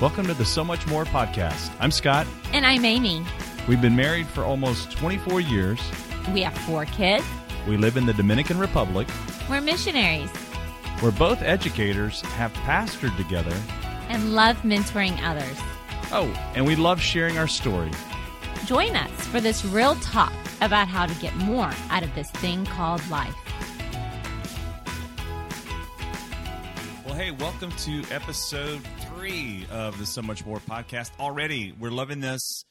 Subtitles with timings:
[0.00, 1.72] Welcome to the So Much More podcast.
[1.80, 2.26] I'm Scott.
[2.52, 3.24] And I'm Amy.
[3.66, 5.80] We've been married for almost 24 years.
[6.32, 7.24] We have four kids.
[7.66, 9.08] We live in the Dominican Republic.
[9.50, 10.30] We're missionaries
[11.02, 13.54] We're both educators, have pastored together.
[14.08, 15.56] and love mentoring others.
[16.12, 17.90] Oh, and we love sharing our story.
[18.66, 22.64] Join us for this real talk about how to get more out of this thing
[22.66, 23.34] called life.
[27.04, 28.80] Well, hey, welcome to episode
[29.28, 31.10] three of the So Much More podcast.
[31.20, 32.64] Already, we're loving this.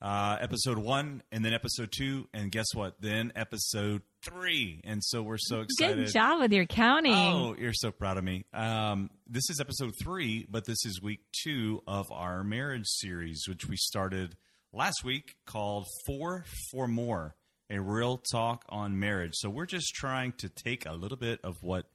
[0.00, 3.00] Uh, episode one, and then episode two, and guess what?
[3.00, 4.80] Then episode three.
[4.82, 6.06] And so we're so excited.
[6.06, 7.14] Good job with your counting.
[7.14, 8.44] Oh, you're so proud of me.
[8.52, 13.68] Um, this is episode three, but this is week two of our marriage series, which
[13.68, 14.34] we started
[14.72, 17.36] last week called Four for More,
[17.70, 19.34] a real talk on marriage.
[19.34, 21.86] So we're just trying to take a little bit of what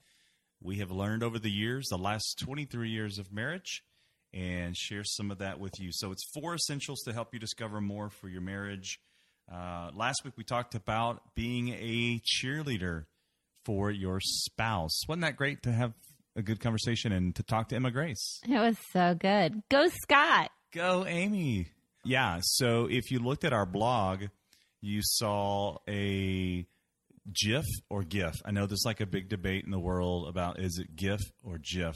[0.62, 3.84] we have learned over the years, the last 23 years of marriage,
[4.38, 5.90] and share some of that with you.
[5.92, 9.00] So it's four essentials to help you discover more for your marriage.
[9.52, 13.06] Uh, last week we talked about being a cheerleader
[13.66, 15.02] for your spouse.
[15.08, 15.94] Wasn't that great to have
[16.36, 18.40] a good conversation and to talk to Emma Grace?
[18.48, 19.64] It was so good.
[19.70, 20.52] Go, Scott.
[20.74, 21.70] Go, Amy.
[22.04, 22.40] Yeah.
[22.44, 24.26] So if you looked at our blog,
[24.82, 26.66] you saw a
[27.34, 28.36] GIF or GIF.
[28.46, 31.58] I know there's like a big debate in the world about is it GIF or
[31.58, 31.96] GIF,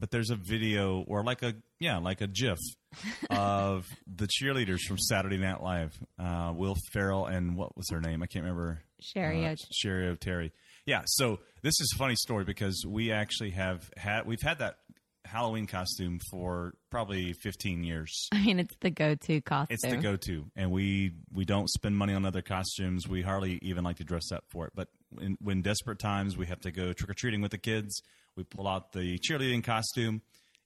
[0.00, 2.58] but there's a video or like a yeah like a GIF
[3.30, 5.92] of the cheerleaders from Saturday Night Live.
[6.18, 8.22] Uh, Will Ferrell and what was her name?
[8.22, 8.82] I can't remember.
[9.00, 9.46] Cheri.
[9.46, 10.50] Uh, Cheri Oteri.
[10.86, 11.02] Yeah.
[11.06, 14.76] So this is a funny story because we actually have had we've had that
[15.24, 18.28] Halloween costume for probably 15 years.
[18.32, 19.74] I mean, it's the go-to costume.
[19.74, 23.06] It's the go-to, and we we don't spend money on other costumes.
[23.06, 24.72] We hardly even like to dress up for it.
[24.74, 24.88] But
[25.20, 28.02] in, when desperate times, we have to go trick or treating with the kids.
[28.36, 30.22] We pull out the cheerleading costume,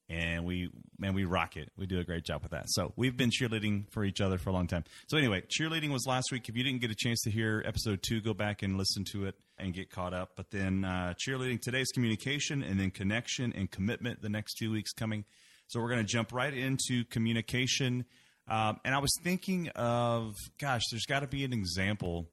[0.09, 1.73] and we man, we rock it.
[1.77, 2.65] We do a great job with that.
[2.69, 4.85] So we've been cheerleading for each other for a long time.
[5.09, 6.49] So anyway, cheerleading was last week.
[6.49, 9.27] If you didn't get a chance to hear episode two, go back and listen to
[9.27, 10.33] it and get caught up.
[10.37, 14.23] But then uh, cheerleading today's communication, and then connection and commitment.
[14.23, 15.25] The next two weeks coming.
[15.67, 18.05] So we're going to jump right into communication.
[18.47, 22.29] Um, and I was thinking of, gosh, there's got to be an example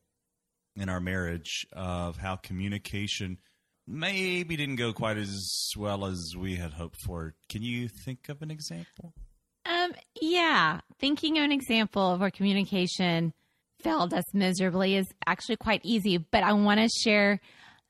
[0.76, 3.38] in our marriage of how communication
[3.92, 7.34] maybe didn't go quite as well as we had hoped for.
[7.50, 9.14] Can you think of an example?
[9.66, 10.80] Um, yeah.
[11.00, 13.34] Thinking of an example of where communication
[13.82, 17.40] failed us miserably is actually quite easy, but I want to share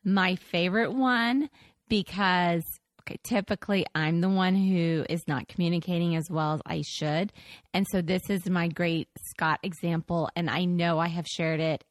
[0.03, 1.49] my favorite one
[1.87, 2.63] because
[3.01, 7.31] okay, typically I'm the one who is not communicating as well as I should.
[7.73, 11.83] And so this is my great Scott example and I know I have shared it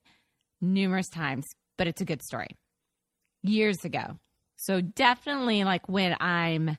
[0.60, 1.46] numerous times,
[1.78, 2.56] but it's a good story.
[3.42, 4.18] Years ago.
[4.56, 6.76] So definitely like when I'm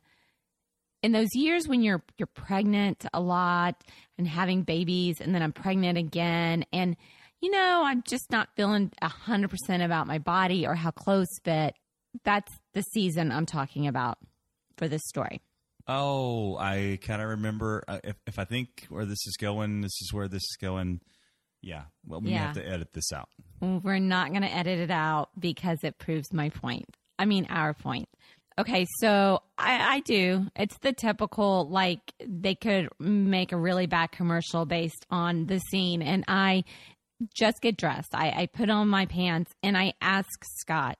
[1.02, 3.84] in those years when you're you're pregnant a lot
[4.18, 6.96] and having babies and then I'm pregnant again and
[7.42, 11.74] you know I'm just not feeling 100% about my body or how clothes fit
[12.24, 14.18] that's the season I'm talking about
[14.78, 15.42] for this story.
[15.88, 17.84] Oh, I kind of remember.
[17.88, 21.02] Uh, if, if I think where this is going, this is where this is going.
[21.62, 21.84] Yeah.
[22.06, 22.48] Well, we Yeah.
[22.48, 23.30] have to edit this out.
[23.62, 26.96] We're not going to edit it out because it proves my point.
[27.20, 28.10] I mean, our point.
[28.60, 30.48] Okay, so I, I do.
[30.56, 36.02] It's the typical, like, they could make a really bad commercial based on the scene.
[36.02, 36.64] And I
[37.34, 38.14] just get dressed.
[38.14, 40.28] I, I put on my pants and I ask
[40.60, 40.98] Scott,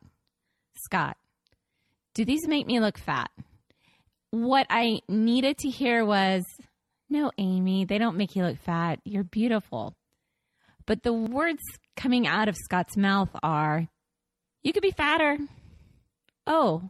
[0.86, 1.18] Scott,
[2.14, 3.32] do these make me look fat?
[4.30, 6.44] What I needed to hear was,
[7.10, 9.00] no, Amy, they don't make you look fat.
[9.04, 9.94] You're beautiful.
[10.92, 11.62] But the words
[11.96, 13.88] coming out of Scott's mouth are,
[14.62, 15.38] you could be fatter.
[16.46, 16.90] Oh,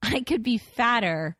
[0.00, 1.36] I could be fatter.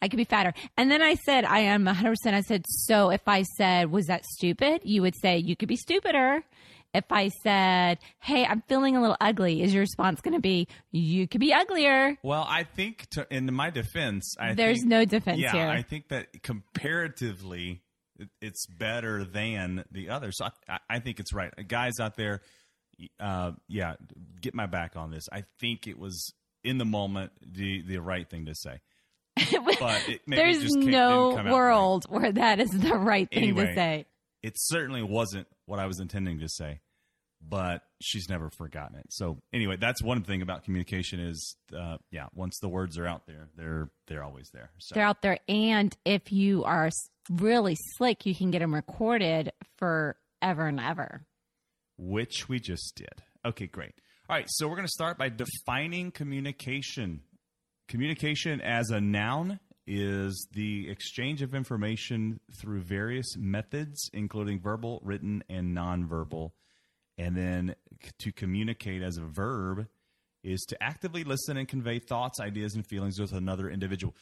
[0.00, 0.54] I could be fatter.
[0.76, 2.14] And then I said, I am 100%.
[2.26, 4.82] I said, so if I said, was that stupid?
[4.84, 6.44] You would say, you could be stupider.
[6.94, 10.68] If I said, hey, I'm feeling a little ugly, is your response going to be,
[10.92, 12.18] you could be uglier?
[12.22, 15.66] Well, I think, to, in my defense, I There's think- no defense yeah, here.
[15.66, 17.82] I think that comparatively,
[18.40, 20.32] it's better than the other.
[20.32, 21.52] So I, I, think it's right.
[21.68, 22.40] Guys out there,
[23.18, 23.94] uh, yeah,
[24.40, 25.28] get my back on this.
[25.32, 26.32] I think it was
[26.64, 28.80] in the moment the the right thing to say.
[29.80, 31.52] But There's no out right.
[31.52, 33.66] world where that is the right thing Anyway.
[33.66, 34.06] to say.
[34.42, 36.80] It certainly wasn't what I was intending to say,
[37.40, 39.06] but she's never forgotten it.
[39.10, 43.26] So anyway, that's one thing about communication is, uh, yeah, once the words are out
[43.26, 44.70] there, they're they're always there.
[44.78, 44.94] So.
[44.94, 45.38] They're out there.
[45.48, 46.90] And if you are
[47.30, 51.24] really slick, you can get them recorded forever and ever.
[51.96, 53.22] which we just did.
[53.44, 53.92] Okay, great.
[54.28, 57.20] All right, so we're going to start by defining communication.
[57.88, 65.42] Communication as a noun is the exchange of information through various methods, including verbal, written,
[65.48, 66.52] and nonverbal.
[67.18, 67.74] And then
[68.20, 69.86] to communicate as a verb
[70.42, 74.14] is to actively listen and convey thoughts, ideas, and feelings with another individual.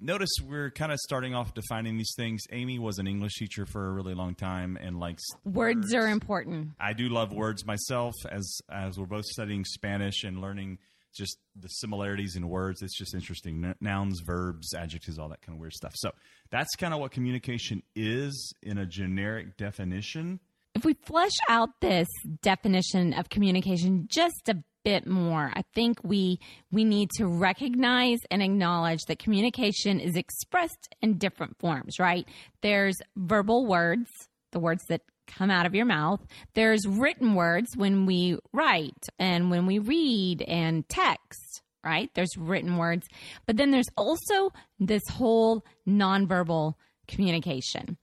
[0.00, 2.42] Notice we're kind of starting off defining these things.
[2.50, 6.70] Amy was an English teacher for a really long time and likes Words are important.
[6.80, 10.78] I do love words myself as as we're both studying Spanish and learning
[11.14, 12.82] just the similarities in words.
[12.82, 13.74] It's just interesting.
[13.80, 15.92] Nouns, verbs, adjectives, all that kind of weird stuff.
[15.94, 16.10] So
[16.50, 20.40] that's kind of what communication is in a generic definition.
[20.74, 22.08] If we flesh out this
[22.42, 26.38] definition of communication just a bit more, I think we
[26.70, 32.26] we need to recognize and acknowledge that communication is expressed in different forms, right?
[32.60, 34.10] There's verbal words,
[34.52, 36.20] the words that come out of your mouth.
[36.54, 42.10] There's written words when we write and when we read and text, right?
[42.14, 43.06] There's written words.
[43.46, 46.74] But then there's also this whole nonverbal
[47.08, 47.96] communication.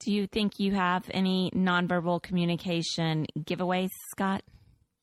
[0.00, 4.42] Do you think you have any nonverbal communication giveaways, Scott?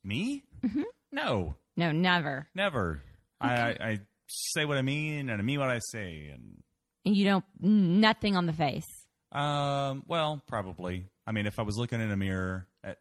[0.04, 0.44] Me?
[0.66, 0.82] Mm-hmm.
[1.12, 2.48] No, No, never.
[2.56, 3.02] never.
[3.42, 6.32] I, I, I say what I mean and I mean what I say.
[6.34, 6.64] And
[7.04, 8.88] You don't, nothing on the face.
[9.32, 11.06] um, well, probably.
[11.28, 12.98] I mean, if I was looking in a mirror at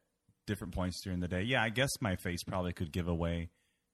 [0.47, 3.51] different points during the day, yeah, I guess my face probably could give away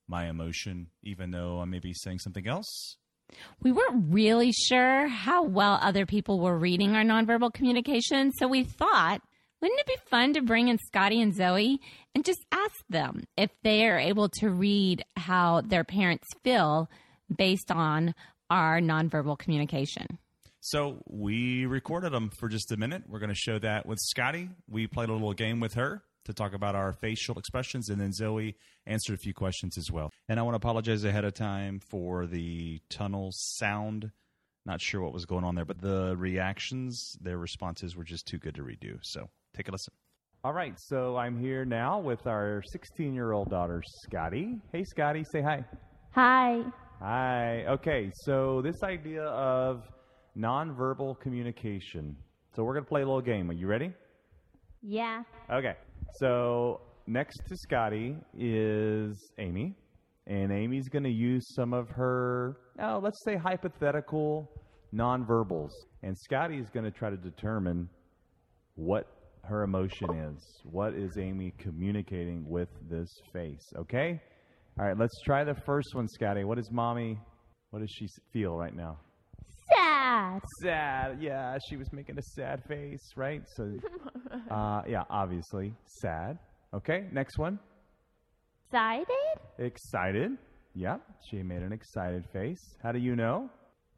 [0.08, 2.96] my emotion, even though I may be saying something else.
[3.62, 8.64] We weren't really sure how well other people were reading our nonverbal communication, so we
[8.64, 9.20] thought,
[9.60, 11.78] wouldn't it be fun to bring in Scotty and Zoe
[12.18, 16.90] and just ask them if they are able to read how their parents feel
[17.34, 18.12] based on
[18.50, 20.18] our nonverbal communication?
[20.58, 23.04] So we recorded them for just a minute.
[23.06, 24.50] We're going to show that with Scotty.
[24.68, 28.12] We played a little game with her to talk about our facial expressions, and then
[28.12, 30.10] Zoe answered a few questions as well.
[30.28, 34.10] And I want to apologize ahead of time for the tunnel sound.
[34.66, 38.38] Not sure what was going on there, but the reactions, their responses were just too
[38.38, 38.98] good to redo.
[39.02, 39.94] So take a listen.
[40.44, 44.60] All right, so I'm here now with our 16 year old daughter, Scotty.
[44.72, 45.64] Hey, Scotty, say hi.
[46.12, 46.62] Hi.
[47.00, 47.64] Hi.
[47.66, 49.82] Okay, so this idea of
[50.38, 52.16] nonverbal communication.
[52.54, 53.50] So we're going to play a little game.
[53.50, 53.92] Are you ready?
[54.80, 55.24] Yeah.
[55.52, 55.74] Okay.
[56.20, 59.74] So next to Scotty is Amy,
[60.28, 64.48] and Amy's going to use some of her, oh, let's say hypothetical
[64.94, 65.72] nonverbals,
[66.04, 67.88] and Scotty is going to try to determine
[68.76, 69.17] what
[69.48, 70.60] her emotion is.
[70.64, 73.72] What is Amy communicating with this face?
[73.76, 74.20] Okay.
[74.78, 74.96] All right.
[74.96, 76.44] Let's try the first one, Scotty.
[76.44, 77.18] What is mommy?
[77.70, 78.98] What does she feel right now?
[79.74, 80.40] Sad.
[80.62, 81.18] sad.
[81.20, 83.42] Yeah, she was making a sad face, right?
[83.56, 83.74] So,
[84.50, 86.38] uh, yeah, obviously sad.
[86.72, 87.58] Okay, next one.
[88.66, 89.06] Excited?
[89.58, 90.32] Excited.
[90.74, 91.00] Yep,
[91.30, 92.76] she made an excited face.
[92.82, 93.50] How do you know?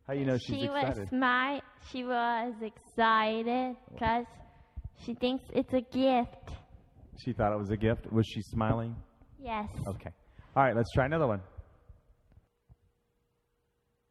[0.07, 0.99] How do you know she's she excited?
[0.99, 1.63] was smart.
[1.93, 4.27] She was excited because
[5.05, 6.51] she thinks it's a gift.
[7.25, 8.11] She thought it was a gift.
[8.13, 8.97] Was she smiling?
[9.43, 9.69] Yes.
[9.87, 10.11] Okay.
[10.57, 11.41] All right, let's try another one.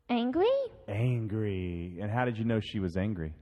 [0.09, 0.45] Angry?
[0.87, 1.99] Angry.
[2.01, 3.33] And how did you know she was angry?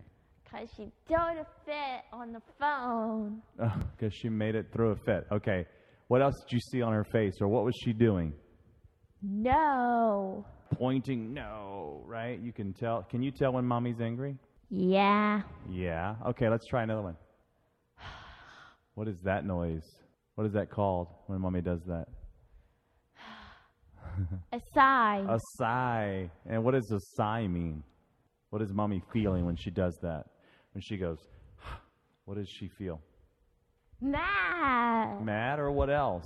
[0.43, 3.41] Because she threw a fit on the phone.
[3.61, 5.27] Oh, because she made it through a fit.
[5.31, 5.65] Okay.
[6.07, 8.33] What else did you see on her face, or what was she doing?
[9.21, 10.45] No.
[10.73, 12.39] Pointing no, right?
[12.39, 13.03] You can tell.
[13.09, 14.37] Can you tell when mommy's angry?
[14.69, 15.41] Yeah.
[15.69, 16.15] Yeah.
[16.27, 17.17] Okay, let's try another one.
[18.97, 19.87] What is that noise?
[20.33, 22.07] What is that called when mommy does that?
[24.51, 25.23] A sigh.
[25.29, 26.31] A sigh.
[26.47, 27.83] And what does a sigh mean?
[28.49, 30.23] What is mommy feeling when she does that?
[30.73, 31.19] When she goes,
[32.25, 32.99] what does she feel?
[34.01, 35.23] Mad.
[35.23, 36.25] Mad or what else?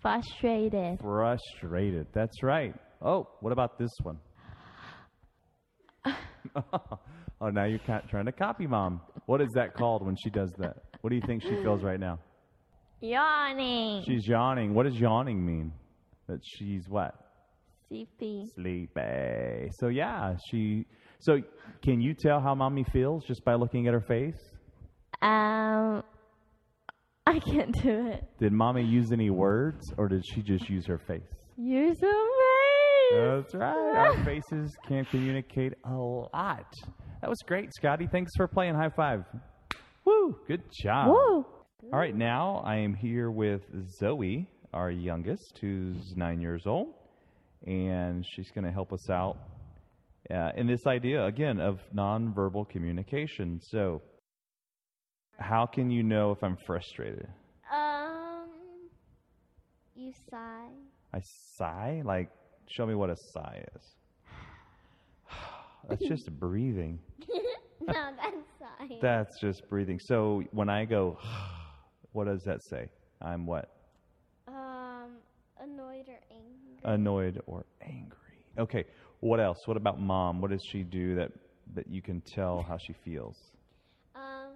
[0.00, 1.00] Frustrated.
[1.00, 2.06] Frustrated.
[2.14, 2.74] That's right.
[3.02, 4.16] Oh, what about this one?
[7.40, 9.02] oh, now you're trying to copy mom.
[9.26, 10.76] What is that called when she does that?
[11.06, 12.18] What do you think she feels right now?
[13.00, 14.02] Yawning.
[14.04, 14.74] She's yawning.
[14.74, 15.72] What does yawning mean?
[16.26, 17.14] That she's what?
[17.86, 18.50] Sleepy.
[18.56, 19.70] Sleepy.
[19.78, 20.84] So yeah, she.
[21.20, 21.38] So
[21.80, 24.34] can you tell how mommy feels just by looking at her face?
[25.22, 26.02] Um,
[27.24, 28.24] I can't do it.
[28.40, 31.22] Did mommy use any words, or did she just use her face?
[31.56, 32.26] Use her
[33.12, 33.44] face.
[33.44, 33.94] That's right.
[33.96, 36.66] Our faces can communicate a lot.
[37.20, 38.08] That was great, Scotty.
[38.10, 38.74] Thanks for playing.
[38.74, 39.22] High five.
[40.06, 40.36] Woo!
[40.46, 41.08] Good job.
[41.08, 41.46] Woo.
[41.92, 46.94] All right, now I am here with Zoe, our youngest, who's nine years old,
[47.66, 49.36] and she's going to help us out
[50.32, 53.60] uh, in this idea again of nonverbal communication.
[53.60, 54.00] So,
[55.38, 57.28] how can you know if I'm frustrated?
[57.72, 58.48] Um,
[59.96, 60.68] you sigh.
[61.12, 61.20] I
[61.56, 62.02] sigh.
[62.04, 62.30] Like,
[62.68, 63.82] show me what a sigh is.
[65.88, 67.00] That's just breathing.
[67.86, 68.98] no, that's sighing.
[69.00, 69.98] That's just breathing.
[69.98, 71.18] So when I go,
[72.12, 72.88] what does that say?
[73.20, 73.70] I'm what?
[74.48, 75.10] um,
[75.60, 76.78] annoyed or angry.
[76.84, 78.44] Annoyed or angry.
[78.58, 78.84] Okay.
[79.20, 79.66] What else?
[79.66, 80.40] What about mom?
[80.40, 81.32] What does she do that
[81.74, 83.36] that you can tell how she feels?
[84.14, 84.52] Um,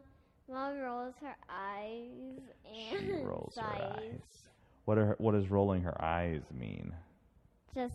[0.48, 4.22] mom rolls her eyes and She rolls her eyes.
[4.84, 6.94] What are what does rolling her eyes mean?
[7.74, 7.94] Just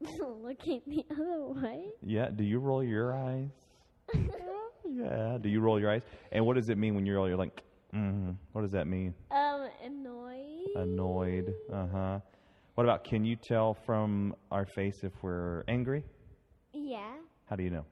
[0.00, 1.86] looking the other way.
[2.02, 2.30] Yeah.
[2.30, 3.50] Do you roll your eyes?
[4.86, 5.38] Yeah.
[5.40, 6.02] Do you roll your eyes?
[6.32, 7.28] And what does it mean when you roll?
[7.28, 7.62] You're like,
[7.94, 8.32] mm-hmm.
[8.52, 9.14] what does that mean?
[9.30, 10.68] um, annoyed.
[10.76, 11.54] Annoyed.
[11.72, 12.18] Uh huh.
[12.74, 13.04] What about?
[13.04, 16.04] Can you tell from our face if we're angry?
[16.72, 17.14] Yeah.
[17.48, 17.84] How do you know?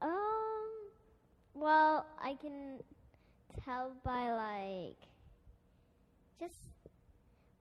[0.00, 0.10] Um,
[1.54, 2.78] well, I can
[3.64, 4.96] tell by like
[6.38, 6.54] just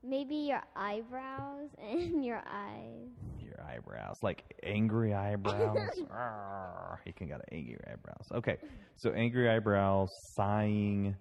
[0.04, 3.10] maybe your eyebrows and your eyes.
[3.56, 5.78] Your eyebrows, like angry eyebrows.
[7.06, 8.28] He can got angry eyebrows.
[8.34, 8.58] Okay,
[8.98, 11.16] so angry eyebrows, sighing,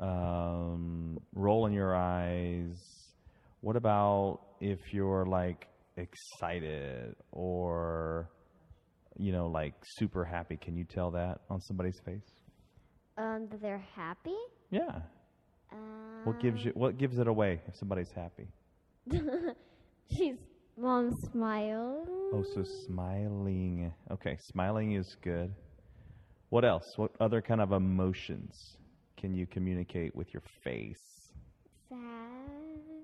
[0.00, 2.78] um, rolling your eyes.
[3.60, 8.30] What about if you're like excited or,
[9.16, 10.56] you know, like super happy?
[10.56, 12.30] Can you tell that on somebody's face?
[13.16, 14.36] Um, that they're happy.
[14.70, 15.00] Yeah.
[15.72, 16.70] Um, What gives you?
[16.74, 18.46] What gives it away if somebody's happy?
[20.10, 20.36] She's
[20.80, 22.06] mom smiles.
[22.32, 23.92] Oh, so smiling.
[24.10, 25.52] Okay, smiling is good.
[26.50, 26.94] What else?
[26.96, 28.76] What other kind of emotions
[29.16, 30.98] can you communicate with your face?
[31.88, 31.98] sad.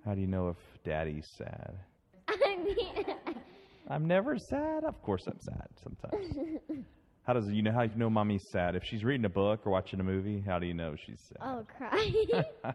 [0.05, 1.75] How do you know if daddy's sad?
[2.29, 3.05] I mean,
[3.89, 4.85] I'm never sad.
[4.85, 6.37] Of course I'm sad sometimes.
[7.27, 8.77] how does you know how you know mommy's sad?
[8.77, 11.39] If she's reading a book or watching a movie, how do you know she's sad?
[11.43, 12.75] oh, cry.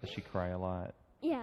[0.00, 0.94] Does she cry a lot?
[1.20, 1.42] yeah.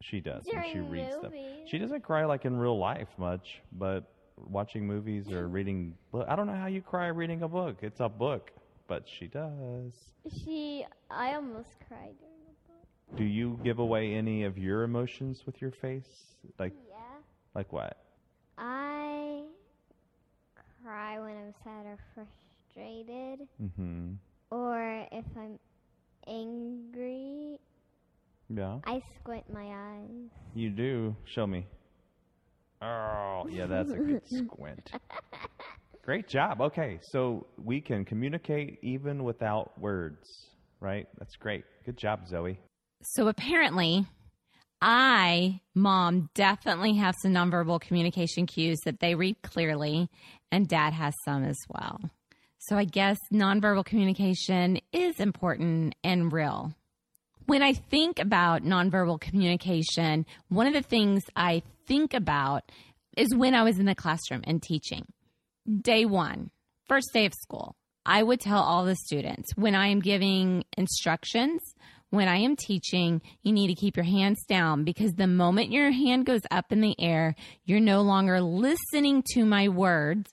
[0.00, 1.32] She does when she reads them.
[1.66, 4.04] She doesn't cry like in real life much, but
[4.36, 7.78] watching movies or reading book, I don't know how you cry reading a book.
[7.82, 8.50] It's a book,
[8.88, 9.92] but she does.
[10.44, 12.86] She, I almost cried during the book.
[13.16, 16.36] Do you give away any of your emotions with your face?
[16.58, 17.20] Like Yeah.
[17.54, 17.96] like what?
[18.58, 19.42] I
[20.82, 24.16] cry when I'm sad or frustrated, Mhm.
[24.50, 25.58] or if I'm
[26.26, 27.58] angry.
[28.52, 28.78] Yeah.
[28.84, 30.30] I squint my eyes.
[30.54, 31.16] You do.
[31.24, 31.66] Show me.
[32.82, 34.90] Oh, yeah, that's a good squint.
[36.04, 36.60] Great job.
[36.60, 40.48] Okay, so we can communicate even without words,
[40.80, 41.06] right?
[41.18, 41.64] That's great.
[41.84, 42.58] Good job, Zoe.
[43.02, 44.06] So apparently,
[44.82, 50.08] I, mom, definitely have some nonverbal communication cues that they read clearly,
[50.50, 52.00] and dad has some as well.
[52.58, 56.74] So I guess nonverbal communication is important and real.
[57.50, 62.62] When I think about nonverbal communication, one of the things I think about
[63.16, 65.04] is when I was in the classroom and teaching.
[65.82, 66.52] Day one,
[66.86, 67.74] first day of school,
[68.06, 71.60] I would tell all the students when I am giving instructions,
[72.10, 75.90] when I am teaching, you need to keep your hands down because the moment your
[75.90, 80.30] hand goes up in the air, you're no longer listening to my words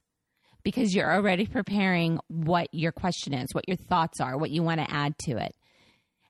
[0.62, 4.82] because you're already preparing what your question is, what your thoughts are, what you want
[4.82, 5.56] to add to it.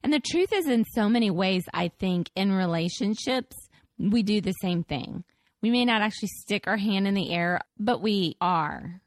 [0.03, 3.55] And the truth is, in so many ways, I think in relationships,
[3.97, 5.23] we do the same thing.
[5.61, 9.01] We may not actually stick our hand in the air, but we are.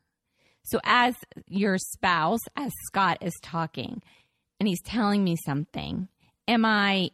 [0.65, 1.15] So, as
[1.47, 4.03] your spouse, as Scott is talking
[4.59, 6.09] and he's telling me something,
[6.47, 7.11] am I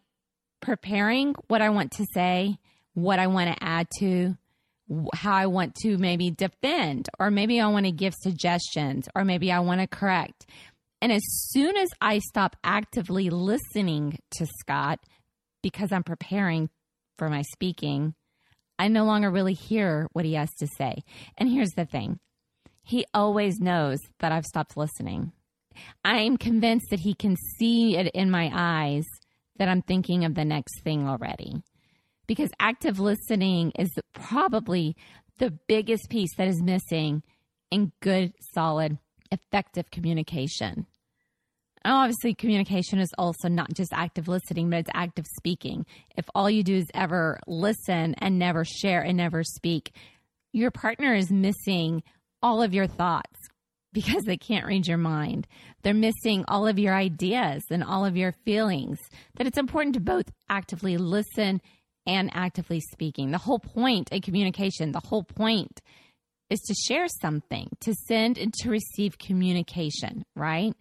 [0.60, 2.58] preparing what I want to say,
[2.94, 4.36] what I want to add to,
[5.14, 9.52] how I want to maybe defend, or maybe I want to give suggestions, or maybe
[9.52, 10.46] I want to correct?
[11.00, 15.00] And as soon as I stop actively listening to Scott
[15.62, 16.70] because I'm preparing
[17.18, 18.14] for my speaking,
[18.78, 21.02] I no longer really hear what he has to say.
[21.36, 22.18] And here's the thing
[22.82, 25.32] he always knows that I've stopped listening.
[26.04, 29.04] I'm convinced that he can see it in my eyes
[29.58, 31.62] that I'm thinking of the next thing already.
[32.26, 34.96] Because active listening is probably
[35.38, 37.22] the biggest piece that is missing
[37.70, 38.98] in good, solid,
[39.30, 40.86] effective communication.
[41.84, 45.86] And obviously, communication is also not just active listening, but it's active speaking.
[46.16, 49.92] If all you do is ever listen and never share and never speak,
[50.52, 52.02] your partner is missing
[52.42, 53.38] all of your thoughts
[53.92, 55.46] because they can't read your mind.
[55.82, 58.98] They're missing all of your ideas and all of your feelings.
[59.36, 61.60] That it's important to both actively listen
[62.04, 63.30] and actively speaking.
[63.30, 65.80] The whole point in communication, the whole point
[66.48, 70.74] is to share something, to send and to receive communication, right?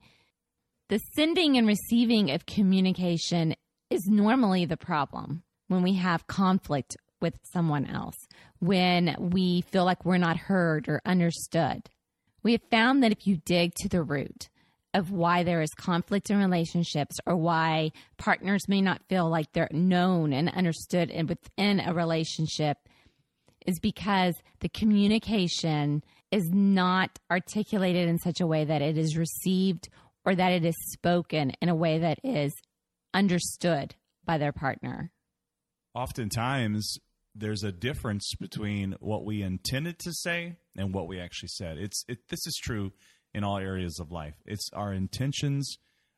[0.90, 3.56] The sending and receiving of communication
[3.90, 8.16] is normally the problem when we have conflict with someone else,
[8.60, 11.90] when we feel like we're not heard or understood.
[12.44, 14.50] We have found that if you dig to the root
[14.94, 19.68] of why there is conflict in relationships or why partners may not feel like they're
[19.72, 22.78] known and understood and within a relationship,
[23.66, 29.90] is because the communication is not articulated in such a way that it is received
[30.26, 32.54] or that it is spoken in a way that is
[33.14, 33.96] understood
[34.26, 35.12] by their partner.
[35.94, 36.98] Oftentimes,
[37.34, 41.78] there's a difference between what we intended to say and what we actually said.
[41.78, 42.92] It's it, this is true
[43.34, 44.36] in all areas of life.
[44.46, 45.78] It's our intentions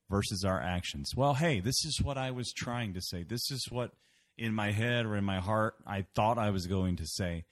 [0.10, 1.12] versus our actions.
[1.16, 3.24] Well, hey, this is what I was trying to say.
[3.24, 3.92] This is what
[4.38, 7.46] in my head or in my heart I thought I was going to say.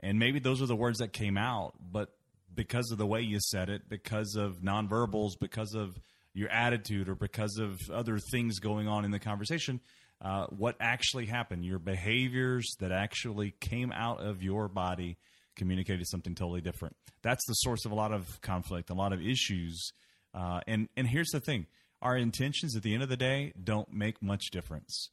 [0.00, 2.08] And maybe those are the words that came out, but
[2.54, 5.96] because of the way you said it, because of nonverbals, because of
[6.34, 9.80] your attitude, or because of other things going on in the conversation,
[10.22, 15.18] uh, what actually happened, your behaviors that actually came out of your body
[15.56, 16.96] communicated something totally different.
[17.22, 19.92] That's the source of a lot of conflict, a lot of issues.
[20.34, 21.66] Uh, and and here's the thing:
[22.00, 25.10] our intentions at the end of the day don't make much difference.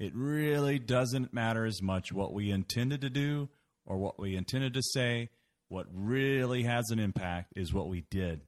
[0.00, 3.50] It really doesn't matter as much what we intended to do
[3.84, 5.28] or what we intended to say.
[5.68, 8.40] What really has an impact is what we did.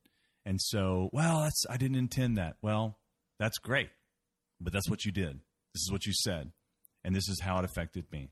[0.47, 2.57] And so, well, that's I didn't intend that.
[2.63, 2.99] Well,
[3.39, 3.91] that's great.
[4.63, 5.41] But that's what you did.
[5.75, 6.53] This is what you said.
[7.05, 8.31] And this is how it affected me.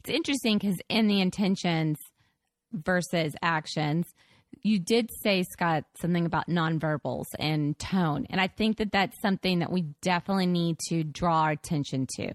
[0.00, 1.98] It's interesting because in the intentions
[2.72, 4.06] versus actions,
[4.62, 8.26] you did say, Scott, something about nonverbals and tone.
[8.30, 12.32] And I think that that's something that we definitely need to draw our attention to.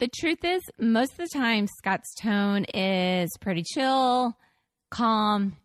[0.00, 4.36] The truth is, most of the time, Scott's tone is pretty chill,
[4.90, 5.56] calm,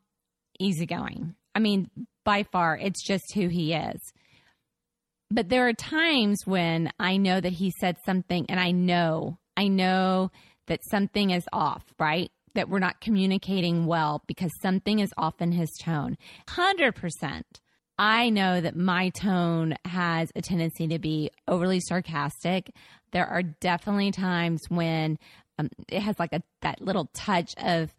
[0.59, 1.36] easygoing.
[1.55, 1.89] I mean,
[2.24, 4.00] by far, it's just who he is.
[5.31, 9.67] But there are times when I know that he said something and I know, I
[9.67, 10.31] know
[10.67, 12.31] that something is off, right?
[12.55, 16.17] That we're not communicating well because something is off in his tone.
[16.47, 17.43] 100%.
[17.97, 22.71] I know that my tone has a tendency to be overly sarcastic.
[23.12, 25.19] There are definitely times when
[25.57, 27.93] um, it has like a that little touch of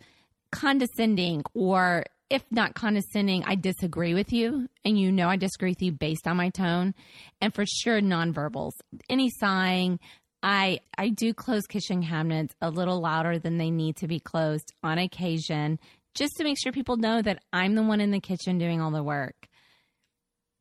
[0.50, 5.82] condescending or if not condescending, I disagree with you, and you know I disagree with
[5.82, 6.94] you based on my tone,
[7.40, 8.70] and for sure nonverbals.
[9.08, 9.98] Any sighing,
[10.42, 14.72] I I do close kitchen cabinets a little louder than they need to be closed
[14.82, 15.78] on occasion,
[16.14, 18.90] just to make sure people know that I'm the one in the kitchen doing all
[18.90, 19.48] the work.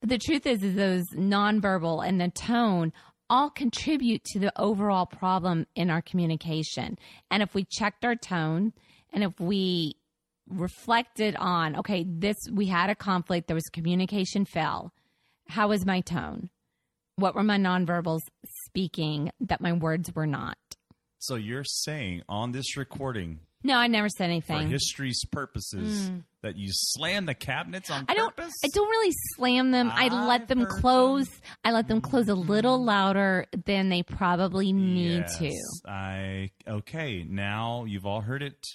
[0.02, 2.94] But the truth is, is those nonverbal and the tone
[3.30, 6.98] all contribute to the overall problem in our communication.
[7.30, 8.74] And if we checked our tone
[9.14, 9.96] and if we
[10.50, 14.94] reflected on, okay, this, we had a conflict, there was communication fell.
[15.48, 16.50] How was my tone?
[17.18, 18.22] What were my nonverbals
[18.70, 20.58] speaking that my words were not?
[21.18, 24.68] So you're saying on this recording, no, I never said anything.
[24.68, 26.24] For history's purposes, mm.
[26.44, 28.54] that you slam the cabinets on I don't, purpose?
[28.64, 29.92] I don't really slam them.
[29.94, 31.28] I let them close.
[31.28, 31.40] Them.
[31.66, 35.90] I let them close a little louder than they probably need yes, to.
[35.90, 37.26] I okay.
[37.28, 38.66] Now you've all heard it,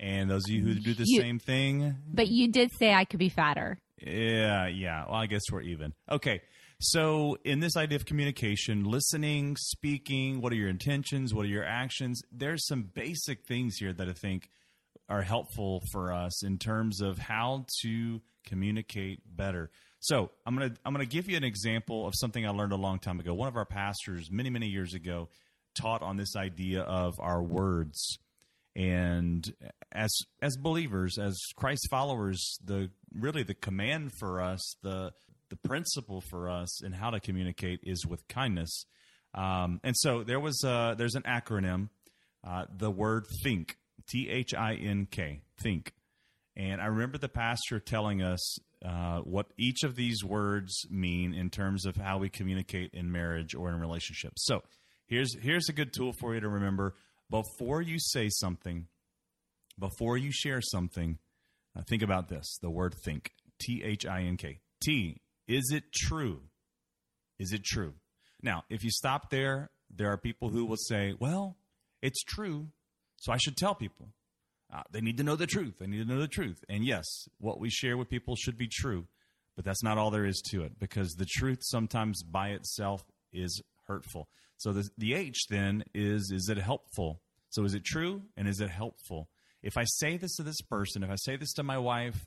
[0.00, 1.96] and those of you who do the you, same thing.
[2.10, 3.78] But you did say I could be fatter.
[4.00, 5.04] Yeah, yeah.
[5.04, 5.92] Well, I guess we're even.
[6.10, 6.40] Okay.
[6.86, 11.32] So, in this idea of communication, listening, speaking, what are your intentions?
[11.32, 12.20] What are your actions?
[12.30, 14.50] There's some basic things here that I think
[15.08, 19.70] are helpful for us in terms of how to communicate better.
[20.00, 22.72] So, I'm going to I'm going to give you an example of something I learned
[22.72, 23.32] a long time ago.
[23.32, 25.30] One of our pastors many many years ago
[25.74, 28.18] taught on this idea of our words.
[28.76, 29.50] And
[29.90, 35.12] as as believers, as Christ followers, the really the command for us, the
[35.50, 38.86] the principle for us in how to communicate is with kindness.
[39.34, 41.88] Um, and so there was a, there's an acronym,
[42.46, 43.76] uh, the word think,
[44.08, 45.92] T H I N K, think.
[46.56, 51.50] And I remember the pastor telling us uh, what each of these words mean in
[51.50, 54.44] terms of how we communicate in marriage or in relationships.
[54.44, 54.62] So
[55.06, 56.94] here's here's a good tool for you to remember
[57.30, 58.86] before you say something,
[59.78, 61.18] before you share something.
[61.76, 64.60] Uh, think about this: the word think, T H I N K.
[64.82, 66.40] T is it true?
[67.38, 67.94] Is it true?
[68.42, 71.56] Now, if you stop there, there are people who will say, well,
[72.02, 72.68] it's true,
[73.16, 74.08] so I should tell people.
[74.72, 75.74] Uh, they need to know the truth.
[75.78, 76.64] They need to know the truth.
[76.68, 77.04] And yes,
[77.38, 79.06] what we share with people should be true,
[79.56, 83.62] but that's not all there is to it because the truth sometimes by itself is
[83.86, 84.28] hurtful.
[84.56, 87.20] So the, the H then is is it helpful?
[87.50, 89.28] So is it true and is it helpful?
[89.62, 92.26] If I say this to this person, if I say this to my wife,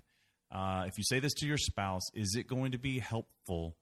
[0.52, 3.78] uh, if you say this to your spouse, is it going to be helpful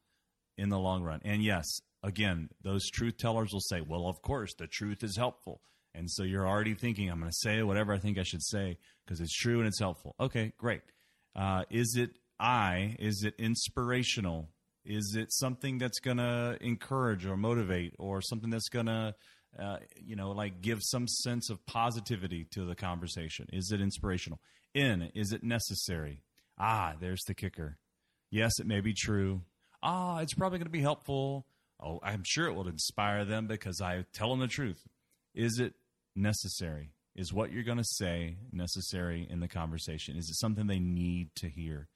[0.57, 1.21] in the long run?
[1.23, 1.65] And yes,
[2.03, 5.61] again, those truth tellers will say, well, of course, the truth is helpful.
[5.93, 8.77] And so you're already thinking, I'm going to say whatever I think I should say
[9.05, 10.15] because it's true and it's helpful.
[10.19, 10.81] Okay, great.
[11.35, 12.95] Uh, is it I?
[12.99, 14.49] Is it inspirational?
[14.83, 19.15] Is it something that's going to encourage or motivate or something that's going to,
[19.57, 23.47] uh, you know, like give some sense of positivity to the conversation?
[23.53, 24.39] Is it inspirational?
[24.73, 26.21] In, is it necessary?
[26.57, 27.77] Ah, there's the kicker.
[28.31, 29.41] Yes, it may be true.
[29.83, 31.45] Ah, it's probably going to be helpful.
[31.81, 34.87] Oh, I'm sure it will inspire them because I tell them the truth.
[35.33, 35.73] Is it
[36.15, 36.91] necessary?
[37.15, 40.17] Is what you're going to say necessary in the conversation?
[40.17, 41.87] Is it something they need to hear?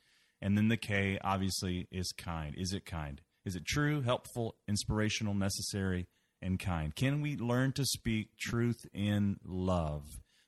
[0.41, 2.56] And then the K obviously is kind.
[2.58, 3.22] Is it kind?
[3.45, 6.08] Is it true, helpful, inspirational, necessary,
[6.41, 6.95] and kind?
[6.95, 10.04] Can we learn to speak truth in love?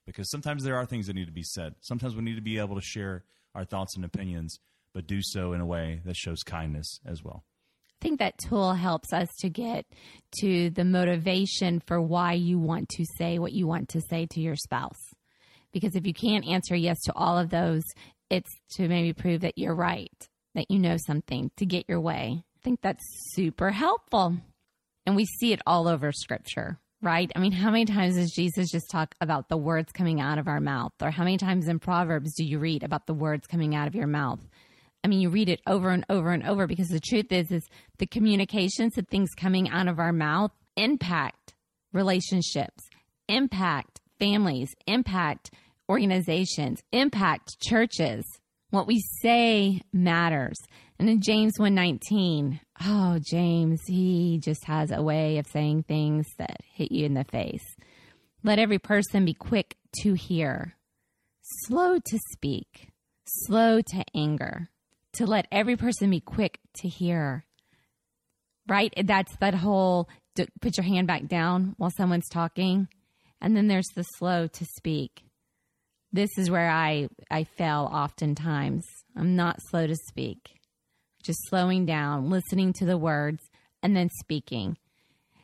[0.05, 1.75] Because sometimes there are things that need to be said.
[1.81, 3.23] Sometimes we need to be able to share
[3.55, 4.59] our thoughts and opinions,
[4.93, 7.43] but do so in a way that shows kindness as well.
[8.01, 9.85] I think that tool helps us to get
[10.39, 14.39] to the motivation for why you want to say what you want to say to
[14.39, 15.13] your spouse.
[15.71, 17.83] Because if you can't answer yes to all of those,
[18.29, 20.11] it's to maybe prove that you're right,
[20.55, 22.43] that you know something to get your way.
[22.43, 24.37] I think that's super helpful.
[25.05, 27.31] And we see it all over scripture, right?
[27.35, 30.47] I mean, how many times does Jesus just talk about the words coming out of
[30.47, 30.93] our mouth?
[31.01, 33.95] Or how many times in Proverbs do you read about the words coming out of
[33.95, 34.39] your mouth?
[35.03, 37.67] I mean, you read it over and over and over because the truth is, is
[37.97, 41.53] the communications, the things coming out of our mouth impact
[41.91, 42.89] relationships,
[43.27, 45.51] impact families, impact
[45.89, 48.23] organizations, impact churches.
[48.69, 50.57] What we say matters.
[51.01, 56.57] And in James 119, oh, James, he just has a way of saying things that
[56.75, 57.65] hit you in the face.
[58.43, 60.75] Let every person be quick to hear,
[61.65, 62.89] slow to speak,
[63.25, 64.69] slow to anger,
[65.13, 67.45] to let every person be quick to hear.
[68.67, 68.93] Right?
[68.95, 72.89] That's that whole put your hand back down while someone's talking.
[73.41, 75.23] And then there's the slow to speak
[76.13, 78.85] this is where I, I fail oftentimes.
[79.15, 80.51] I'm not slow to speak,
[81.21, 83.41] just slowing down, listening to the words,
[83.83, 84.77] and then speaking.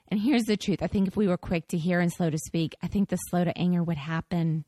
[0.10, 2.38] And here's the truth I think if we were quick to hear and slow to
[2.38, 4.66] speak, I think the slow to anger would happen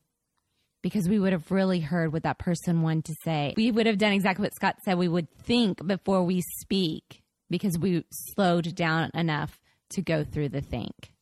[0.82, 3.54] because we would have really heard what that person wanted to say.
[3.56, 4.98] We would have done exactly what Scott said.
[4.98, 10.60] We would think before we speak because we slowed down enough to go through the
[10.60, 11.12] think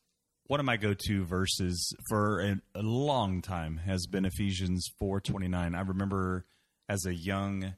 [0.49, 5.77] one of my go-to verses for a, a long time has been Ephesians 4:29.
[5.77, 6.43] I remember
[6.89, 7.75] as a young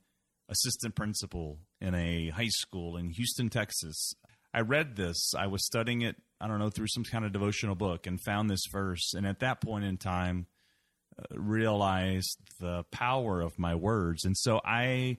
[0.51, 4.13] assistant principal in a high school in Houston, Texas.
[4.53, 5.33] I read this.
[5.37, 8.49] I was studying it, I don't know, through some kind of devotional book and found
[8.49, 10.45] this verse and at that point in time
[11.17, 14.25] uh, realized the power of my words.
[14.25, 15.17] And so I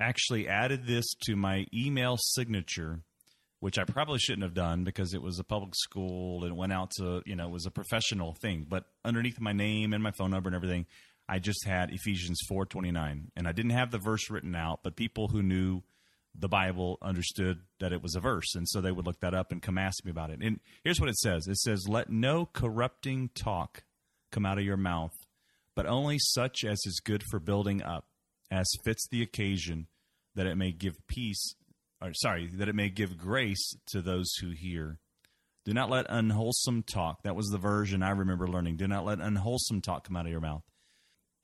[0.00, 3.00] actually added this to my email signature
[3.64, 6.90] which I probably shouldn't have done because it was a public school and went out
[6.98, 8.66] to, you know, it was a professional thing.
[8.68, 10.84] But underneath my name and my phone number and everything,
[11.28, 15.28] I just had Ephesians 4:29 and I didn't have the verse written out, but people
[15.28, 15.82] who knew
[16.34, 19.52] the Bible understood that it was a verse, and so they would look that up
[19.52, 20.40] and come ask me about it.
[20.42, 23.84] And here's what it says: It says, "Let no corrupting talk
[24.32, 25.14] come out of your mouth,
[25.76, 28.08] but only such as is good for building up,
[28.50, 29.86] as fits the occasion,
[30.34, 31.54] that it may give peace
[32.04, 34.98] or sorry, that it may give grace to those who hear.
[35.64, 37.22] Do not let unwholesome talk.
[37.22, 38.76] That was the version I remember learning.
[38.76, 40.62] Do not let unwholesome talk come out of your mouth.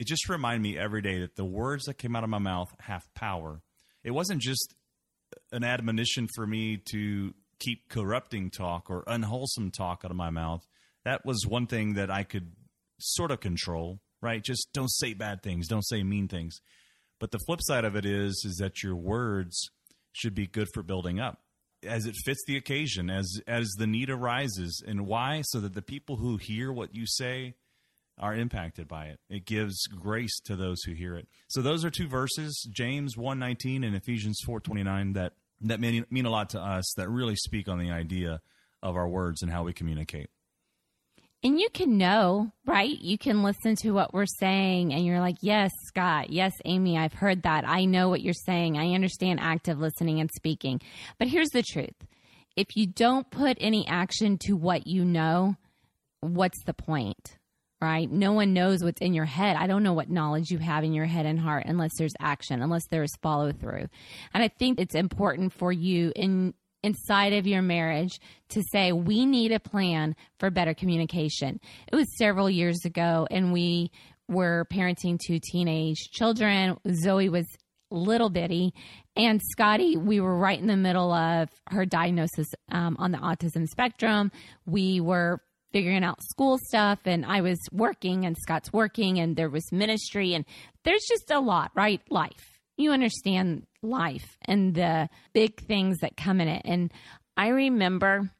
[0.00, 2.74] It just reminded me every day that the words that came out of my mouth
[2.80, 3.60] have power.
[4.02, 4.74] It wasn't just
[5.52, 10.66] an admonition for me to keep corrupting talk or unwholesome talk out of my mouth.
[11.04, 12.52] That was one thing that I could
[12.98, 14.42] sort of control, right?
[14.42, 16.60] Just don't say bad things, don't say mean things.
[17.18, 19.70] But the flip side of it is is that your words
[20.12, 21.40] should be good for building up
[21.86, 25.82] as it fits the occasion as as the need arises and why so that the
[25.82, 27.54] people who hear what you say
[28.20, 31.90] are impacted by it it gives grace to those who hear it so those are
[31.90, 36.92] two verses james 119 and ephesians 429 that that mean, mean a lot to us
[36.96, 38.40] that really speak on the idea
[38.82, 40.30] of our words and how we communicate
[41.42, 42.98] and you can know, right?
[43.00, 47.14] You can listen to what we're saying and you're like, yes, Scott, yes, Amy, I've
[47.14, 47.66] heard that.
[47.66, 48.76] I know what you're saying.
[48.76, 50.82] I understand active listening and speaking.
[51.18, 51.94] But here's the truth
[52.56, 55.56] if you don't put any action to what you know,
[56.20, 57.38] what's the point?
[57.80, 58.10] Right?
[58.10, 59.56] No one knows what's in your head.
[59.56, 62.60] I don't know what knowledge you have in your head and heart unless there's action,
[62.60, 63.86] unless there's follow through.
[64.34, 69.26] And I think it's important for you in inside of your marriage to say we
[69.26, 71.60] need a plan for better communication.
[71.90, 73.90] It was several years ago and we
[74.28, 76.76] were parenting two teenage children.
[77.02, 77.46] Zoe was
[77.90, 78.72] little bitty
[79.16, 83.66] and Scotty, we were right in the middle of her diagnosis um, on the autism
[83.68, 84.30] spectrum.
[84.64, 89.50] We were figuring out school stuff and I was working and Scott's working and there
[89.50, 90.44] was ministry and
[90.84, 92.00] there's just a lot, right?
[92.10, 92.58] Life.
[92.76, 96.62] You understand life and the big things that come in it.
[96.64, 96.92] And
[97.36, 98.30] I remember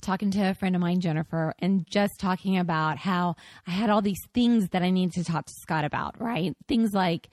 [0.00, 3.36] talking to a friend of mine, Jennifer, and just talking about how
[3.66, 6.54] I had all these things that I needed to talk to Scott about, right?
[6.68, 7.28] Things like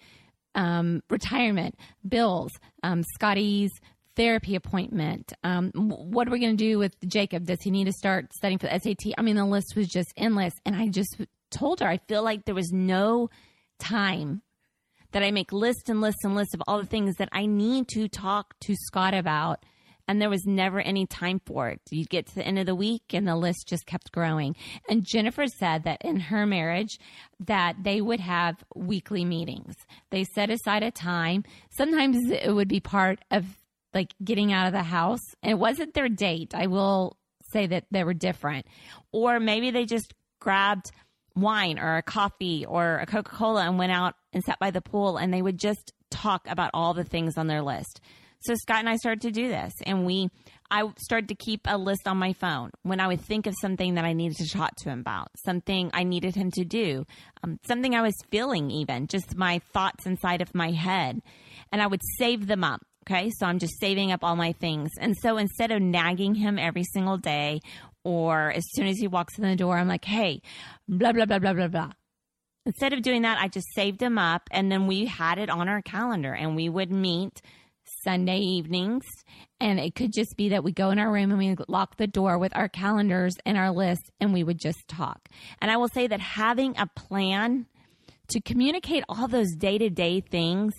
[0.56, 1.76] um, retirement,
[2.08, 2.52] bills,
[2.84, 3.72] um, Scotty's
[4.18, 5.32] therapy appointment.
[5.44, 7.46] Um, what are we going to do with Jacob?
[7.46, 9.14] Does he need to start studying for the SAT?
[9.18, 10.54] I mean, the list was just endless.
[10.66, 11.16] And I just
[11.52, 13.30] told her, I feel like there was no
[13.80, 14.42] time
[15.12, 17.88] that I make lists and lists and lists of all the things that I need
[17.90, 19.64] to talk to Scott about.
[20.10, 21.82] And there was never any time for it.
[21.92, 24.56] You'd get to the end of the week and the list just kept growing.
[24.90, 26.98] And Jennifer said that in her marriage
[27.42, 29.76] that they would have weekly meetings.
[30.10, 31.44] They set aside a time.
[31.78, 33.46] Sometimes it would be part of
[33.94, 35.36] like getting out of the house.
[35.42, 36.54] And it wasn't their date.
[36.54, 37.18] I will
[37.52, 38.66] say that they were different.
[39.12, 40.92] Or maybe they just grabbed
[41.36, 44.82] wine or a coffee or a Coca Cola and went out and sat by the
[44.82, 48.02] pool and they would just talk about all the things on their list.
[48.42, 50.30] So Scott and I started to do this and we
[50.70, 53.96] I started to keep a list on my phone when I would think of something
[53.96, 57.06] that I needed to talk to him about, something I needed him to do,
[57.42, 61.22] um, something I was feeling, even just my thoughts inside of my head.
[61.72, 62.82] And I would save them up.
[63.10, 63.32] Okay.
[63.38, 64.92] So I'm just saving up all my things.
[65.00, 67.62] And so instead of nagging him every single day
[68.04, 70.42] or as soon as he walks in the door, I'm like, hey,
[70.90, 71.92] blah, blah, blah, blah, blah, blah.
[72.66, 75.70] Instead of doing that, I just saved him up and then we had it on
[75.70, 77.42] our calendar and we would meet
[78.04, 79.06] Sunday evenings.
[79.62, 82.08] And it could just be that we go in our room and we lock the
[82.08, 85.30] door with our calendars and our list and we would just talk.
[85.62, 87.68] And I will say that having a plan
[88.28, 90.74] to communicate all those day to day things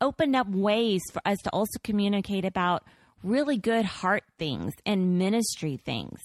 [0.00, 2.84] opened up ways for us to also communicate about
[3.22, 6.18] really good heart things and ministry things.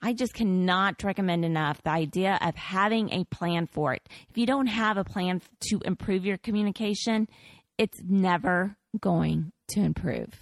[0.00, 4.08] I just cannot recommend enough the idea of having a plan for it.
[4.30, 7.28] If you don't have a plan to improve your communication,
[7.78, 10.34] it's never going to improve.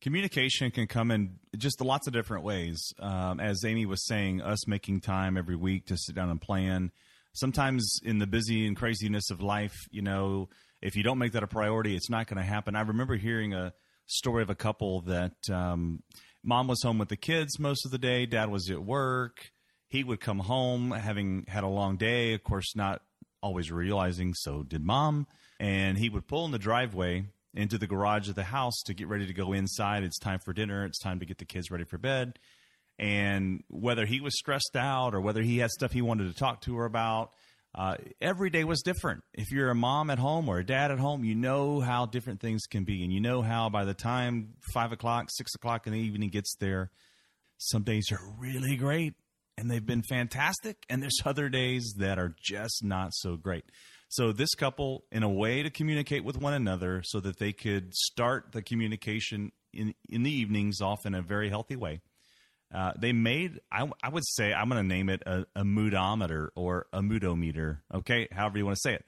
[0.00, 2.92] Communication can come in just lots of different ways.
[3.00, 6.92] Um, as Amy was saying, us making time every week to sit down and plan.
[7.32, 10.48] Sometimes in the busy and craziness of life, you know,
[10.80, 12.76] if you don't make that a priority, it's not going to happen.
[12.76, 13.72] I remember hearing a
[14.06, 16.02] story of a couple that um,
[16.42, 19.50] mom was home with the kids most of the day, dad was at work.
[19.88, 23.02] He would come home having had a long day, of course, not
[23.42, 25.26] always realizing so did mom.
[25.58, 29.08] And he would pull in the driveway into the garage of the house to get
[29.08, 30.04] ready to go inside.
[30.04, 32.38] It's time for dinner, it's time to get the kids ready for bed.
[32.98, 36.62] And whether he was stressed out or whether he had stuff he wanted to talk
[36.62, 37.32] to her about,
[37.74, 39.22] uh, every day was different.
[39.34, 42.40] If you're a mom at home or a dad at home, you know how different
[42.40, 43.04] things can be.
[43.04, 46.56] And you know how by the time five o'clock, six o'clock in the evening gets
[46.56, 46.90] there,
[47.58, 49.14] some days are really great
[49.58, 50.86] and they've been fantastic.
[50.88, 53.64] And there's other days that are just not so great.
[54.08, 57.92] So, this couple, in a way to communicate with one another so that they could
[57.92, 62.00] start the communication in, in the evenings off in a very healthy way,
[62.74, 66.48] uh, they made, I, I, would say, I'm going to name it a, a moodometer
[66.54, 69.04] or a moodometer, okay, however you want to say it.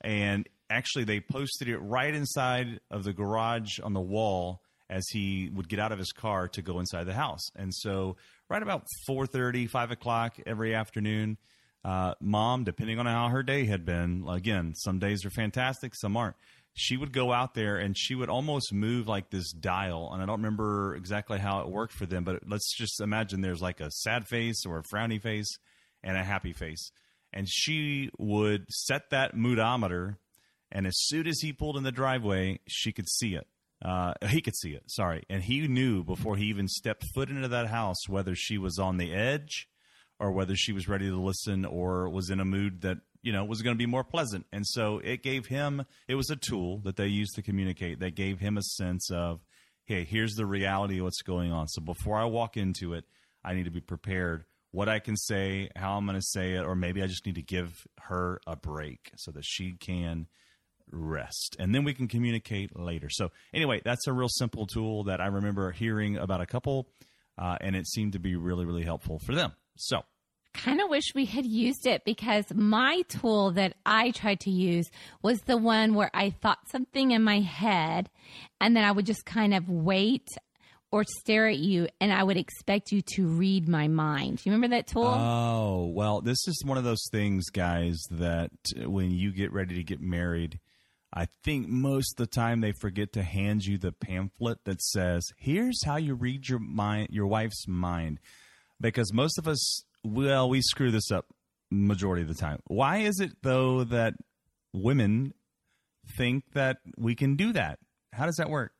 [0.00, 5.50] And actually, they posted it right inside of the garage on the wall as he
[5.54, 7.50] would get out of his car to go inside the house.
[7.54, 8.16] And so,
[8.50, 11.38] right about 4:30, 5 o'clock every afternoon,
[11.84, 16.16] uh, mom, depending on how her day had been, again, some days are fantastic, some
[16.16, 16.36] aren't
[16.74, 20.10] she would go out there and she would almost move like this dial.
[20.12, 23.62] And I don't remember exactly how it worked for them, but let's just imagine there's
[23.62, 25.56] like a sad face or a frowny face
[26.02, 26.90] and a happy face.
[27.32, 30.16] And she would set that moodometer.
[30.72, 33.46] And as soon as he pulled in the driveway, she could see it.
[33.84, 35.24] Uh, he could see it, sorry.
[35.30, 38.96] And he knew before he even stepped foot into that house whether she was on
[38.96, 39.68] the edge
[40.18, 43.44] or whether she was ready to listen or was in a mood that you know
[43.44, 44.46] was going to be more pleasant.
[44.52, 48.14] And so it gave him it was a tool that they used to communicate that
[48.14, 49.40] gave him a sense of
[49.86, 51.66] hey here's the reality of what's going on.
[51.66, 53.04] So before i walk into it
[53.42, 56.64] i need to be prepared what i can say how i'm going to say it
[56.64, 60.26] or maybe i just need to give her a break so that she can
[60.90, 61.56] rest.
[61.58, 63.08] And then we can communicate later.
[63.08, 66.88] So anyway that's a real simple tool that i remember hearing about a couple
[67.36, 69.52] uh, and it seemed to be really really helpful for them.
[69.76, 70.02] So
[70.54, 74.90] kind of wish we had used it because my tool that I tried to use
[75.22, 78.08] was the one where I thought something in my head
[78.60, 80.28] and then I would just kind of wait
[80.90, 84.40] or stare at you and I would expect you to read my mind.
[84.44, 85.04] You remember that tool?
[85.04, 89.82] Oh, well, this is one of those things, guys, that when you get ready to
[89.82, 90.60] get married,
[91.12, 95.24] I think most of the time they forget to hand you the pamphlet that says,
[95.36, 98.18] "Here's how you read your mind, your wife's mind."
[98.80, 101.26] because most of us, well, we screw this up
[101.70, 102.60] majority of the time.
[102.66, 104.14] Why is it though that
[104.72, 105.32] women
[106.16, 107.78] think that we can do that?
[108.12, 108.72] How does that work?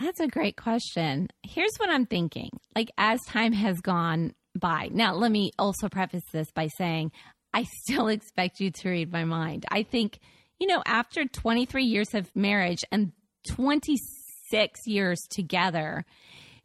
[0.00, 1.28] That's a great question.
[1.42, 2.50] Here's what I'm thinking.
[2.74, 7.12] Like, as time has gone by, now let me also preface this by saying
[7.52, 9.66] I still expect you to read my mind.
[9.70, 10.18] I think,
[10.58, 13.12] you know, after 23 years of marriage and
[13.48, 16.04] 26 years together,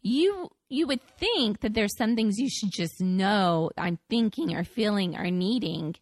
[0.01, 4.63] you you would think that there's some things you should just know I'm thinking or
[4.63, 5.95] feeling or needing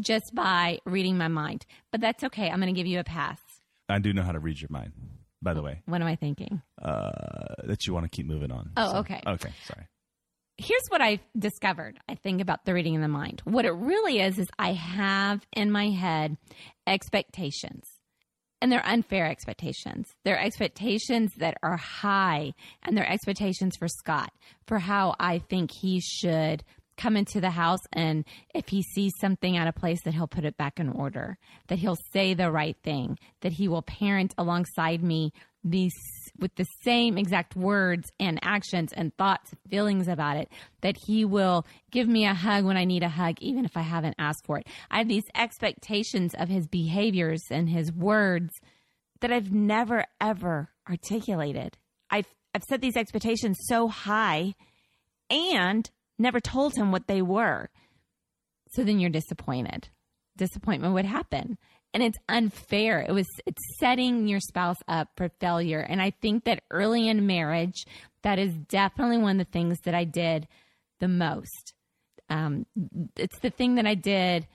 [0.00, 1.66] just by reading my mind.
[1.90, 2.48] But that's okay.
[2.50, 3.38] I'm going to give you a pass.
[3.88, 4.92] I do know how to read your mind,
[5.42, 5.82] by the way.
[5.86, 6.62] What am I thinking?
[6.80, 7.10] Uh,
[7.64, 8.70] that you want to keep moving on.
[8.76, 9.20] Oh, So- okay.
[9.26, 9.86] Okay, sorry.
[10.58, 13.40] here's what I've discovered, I think, about the reading in the mind.
[13.44, 16.36] What it really is, is I have in my head
[16.86, 17.88] expectations.
[18.60, 20.08] And they're unfair expectations.
[20.24, 24.32] They're expectations that are high, and they're expectations for Scott
[24.66, 26.62] for how I think he should
[27.00, 27.80] come into the house.
[27.92, 31.38] And if he sees something out of place, that he'll put it back in order,
[31.68, 35.94] that he'll say the right thing, that he will parent alongside me these
[36.38, 40.48] with the same exact words and actions and thoughts, feelings about it,
[40.80, 43.82] that he will give me a hug when I need a hug, even if I
[43.82, 44.66] haven't asked for it.
[44.90, 48.54] I have these expectations of his behaviors and his words
[49.20, 51.76] that I've never ever articulated.
[52.10, 54.54] I've I've set these expectations so high
[55.28, 57.70] and never told him what they were.
[58.70, 59.88] So then you're disappointed.
[60.36, 61.58] Disappointment would happen.
[61.92, 63.00] And it's unfair.
[63.00, 65.80] It was it's setting your spouse up for failure.
[65.80, 67.84] And I think that early in marriage,
[68.22, 70.46] that is definitely one of the things that I did
[71.00, 71.74] the most.
[72.28, 72.64] Um,
[73.16, 74.46] it's the thing that I did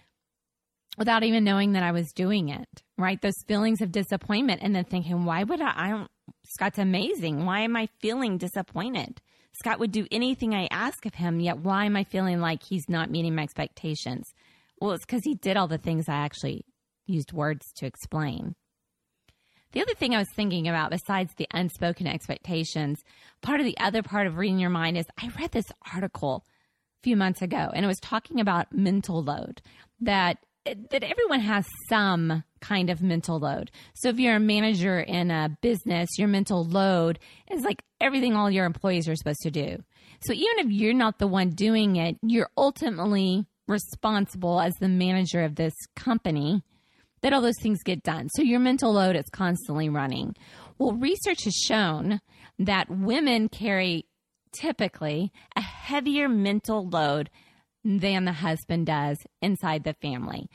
[0.98, 3.22] without even knowing that I was doing it, right?
[3.22, 5.74] Those feelings of disappointment and then thinking, why would I?
[5.76, 6.12] I don't,
[6.46, 7.46] Scott's amazing.
[7.46, 9.22] Why am I feeling disappointed?
[9.54, 12.90] Scott would do anything I ask of him, yet why am I feeling like he's
[12.90, 14.34] not meeting my expectations?
[14.80, 16.66] Well, it's because he did all the things I actually
[17.06, 18.56] used words to explain.
[19.72, 23.04] The other thing I was thinking about, besides the unspoken expectations,
[23.42, 27.04] part of the other part of reading your mind is I read this article a
[27.04, 29.62] few months ago, and it was talking about mental load
[30.00, 33.70] that that everyone has some kind of mental load.
[33.94, 37.20] So if you're a manager in a business, your mental load
[37.52, 39.84] is like everything all your employees are supposed to do.
[40.26, 45.44] So even if you're not the one doing it, you're ultimately responsible as the manager
[45.44, 46.64] of this company
[47.26, 48.30] that all those things get done.
[48.36, 50.36] So your mental load is constantly running.
[50.78, 52.22] Well, research has shown
[52.60, 54.06] that women carry
[54.52, 57.32] typically a heavier mental load
[57.84, 60.52] than the husband does inside the family.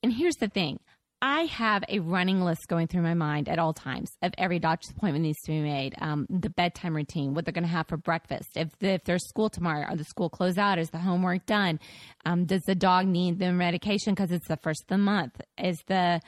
[0.00, 0.78] And here's the thing
[1.26, 4.90] I have a running list going through my mind at all times of every doctor's
[4.90, 7.96] appointment needs to be made, um, the bedtime routine, what they're going to have for
[7.96, 11.80] breakfast, if, if there's school tomorrow, are the school closed out, is the homework done,
[12.26, 14.12] um, does the dog need the medication?
[14.12, 16.20] Because it's the first of the month, is the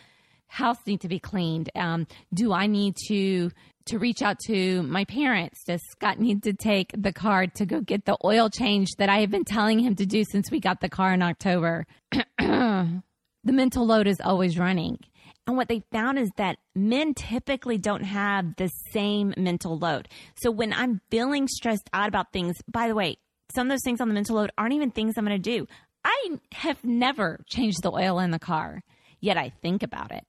[0.46, 3.50] house need to be cleaned, um, do I need to
[3.84, 5.62] to reach out to my parents?
[5.64, 9.20] Does Scott need to take the car to go get the oil change that I
[9.20, 11.86] have been telling him to do since we got the car in October?
[13.46, 14.98] the mental load is always running.
[15.46, 20.08] And what they found is that men typically don't have the same mental load.
[20.34, 23.18] So when I'm feeling stressed out about things, by the way,
[23.54, 25.68] some of those things on the mental load aren't even things I'm going to do.
[26.04, 28.82] I have never changed the oil in the car,
[29.20, 30.24] yet I think about it.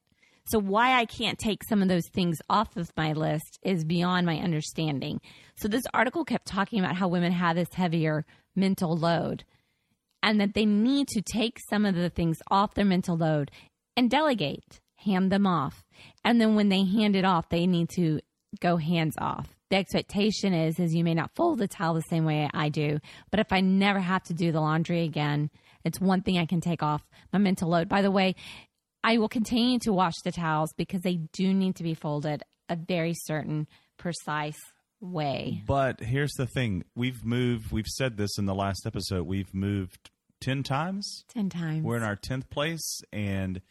[0.45, 4.27] So why I can't take some of those things off of my list is beyond
[4.27, 5.21] my understanding.
[5.55, 8.25] So this article kept talking about how women have this heavier
[8.55, 9.43] mental load
[10.27, 13.49] and that they need to take some of the things off their mental load
[13.95, 15.85] and delegate, hand them off.
[16.25, 18.19] And then when they hand it off, they need to
[18.59, 19.55] go hands off.
[19.69, 22.99] The expectation is is you may not fold the towel the same way I do,
[23.31, 25.49] but if I never have to do the laundry again,
[25.85, 27.87] it's one thing I can take off my mental load.
[27.87, 28.35] By the way,
[29.05, 32.75] I will continue to wash the towels because they do need to be folded a
[32.75, 33.65] very certain
[33.97, 34.59] precise
[34.99, 35.63] way.
[35.65, 37.71] But here's the thing: we've moved.
[37.71, 39.25] We've said this in the last episode.
[39.25, 40.09] We've moved
[40.39, 41.25] ten times.
[41.29, 41.83] 10 times.
[41.83, 43.61] We're in our tenth place, and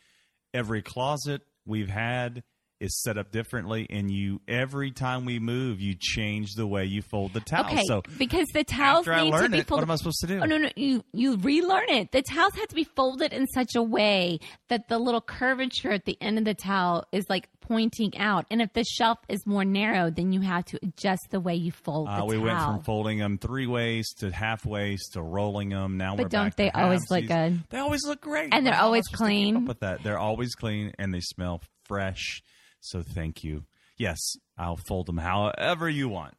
[0.52, 2.42] every closet we've had
[2.80, 3.86] is set up differently.
[3.90, 7.66] And you, every time we move, you change the way you fold the towel.
[7.66, 9.82] Okay, So because the towels after I need to be it, folded.
[9.82, 10.40] what am I supposed to do?
[10.40, 12.12] Oh no, no, you you relearn it.
[12.12, 16.04] The towels have to be folded in such a way that the little curvature at
[16.04, 18.46] the end of the towel is like pointing out.
[18.50, 21.72] And if the shelf is more narrow, then you have to adjust the way you
[21.72, 22.44] fold Uh, we towel.
[22.44, 25.96] went from folding them three ways to half ways to rolling them.
[25.96, 27.64] Now But we're don't they always look good?
[27.70, 29.64] They always look great, And they're always supposed to keep clean?
[29.64, 32.42] with that, they're always clean and they smell fresh.
[32.86, 33.64] So thank you.
[33.98, 34.18] Yes,
[34.56, 36.34] I'll fold them however you want.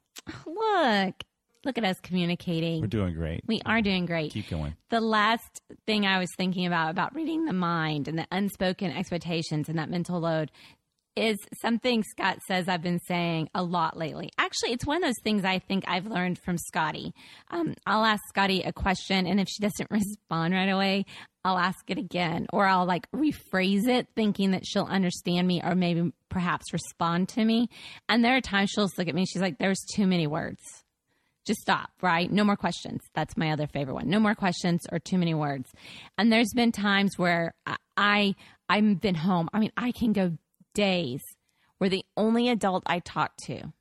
[0.46, 1.24] Look,
[1.66, 2.80] Look at us communicating.
[2.80, 3.42] We're doing great.
[3.46, 4.32] we are doing great.
[4.32, 4.78] Keep going.
[4.90, 9.68] The last thing I was thinking about about reading the mind and the unspoken expectations
[9.68, 10.50] and that mental load
[11.18, 14.30] is something Scott says I've been saying a lot lately.
[14.38, 17.14] Actually, it's one of those things I think I've learned from Scotty.
[17.50, 21.06] Um, I'll ask Scotty a question, and if she doesn't respond right away,
[21.44, 25.76] I'll ask it again, or I'll like rephrase it, thinking that she'll understand me, or
[25.76, 27.70] maybe perhaps respond to me.
[28.08, 30.62] And there are times she'll look at me, she's like, "There's too many words."
[31.46, 32.30] just stop, right?
[32.30, 33.02] No more questions.
[33.16, 34.10] That's my other favorite one.
[34.10, 35.72] No more questions or too many words.
[36.18, 38.36] And there's been times where I, I
[38.70, 39.50] I've been home.
[39.54, 40.38] I mean, I can go
[40.78, 41.22] days
[41.80, 43.74] where the only adult I talk to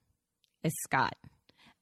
[0.64, 1.14] is Scott.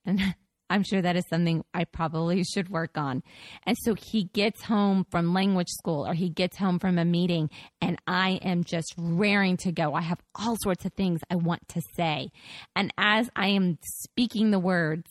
[0.04, 0.20] And
[0.70, 3.22] I'm sure that is something I probably should work on.
[3.64, 7.50] And so he gets home from language school or he gets home from a meeting,
[7.80, 9.94] and I am just raring to go.
[9.94, 12.30] I have all sorts of things I want to say.
[12.74, 15.10] And as I am speaking the words,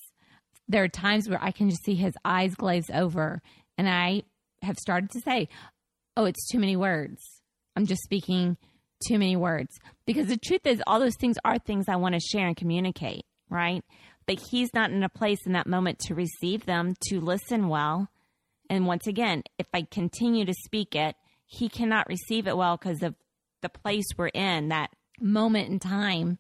[0.68, 3.42] there are times where I can just see his eyes glaze over,
[3.78, 4.24] and I
[4.64, 5.50] have started to say,
[6.18, 7.22] Oh, it's too many words.
[7.76, 8.58] I'm just speaking
[9.08, 9.78] too many words.
[10.06, 13.26] Because the truth is, all those things are things I want to share and communicate,
[13.50, 13.84] right?
[14.26, 18.10] But he's not in a place in that moment to receive them, to listen well.
[18.70, 23.04] And once again, if I continue to speak it, he cannot receive it well because
[23.04, 23.16] of
[23.62, 24.90] the place we're in, that
[25.20, 26.40] moment in time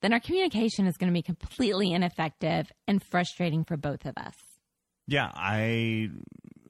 [0.00, 4.34] then our communication is going to be completely ineffective and frustrating for both of us.
[5.06, 6.10] Yeah, I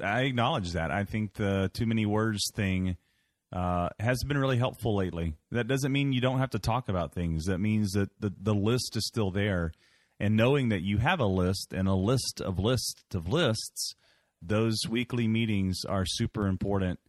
[0.01, 0.90] I acknowledge that.
[0.90, 2.96] I think the too many words thing
[3.53, 5.34] uh, has been really helpful lately.
[5.51, 7.44] That doesn't mean you don't have to talk about things.
[7.46, 9.72] That means that the the list is still there,
[10.20, 13.94] and knowing that you have a list and a list of lists of lists,
[14.42, 17.01] those weekly meetings are super important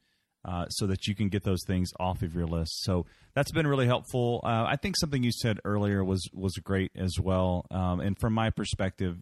[0.45, 2.83] uh, so that you can get those things off of your list.
[2.83, 4.41] So that's been really helpful.
[4.43, 7.65] Uh, I think something you said earlier was was great as well.
[7.71, 9.17] Um, and from my perspective,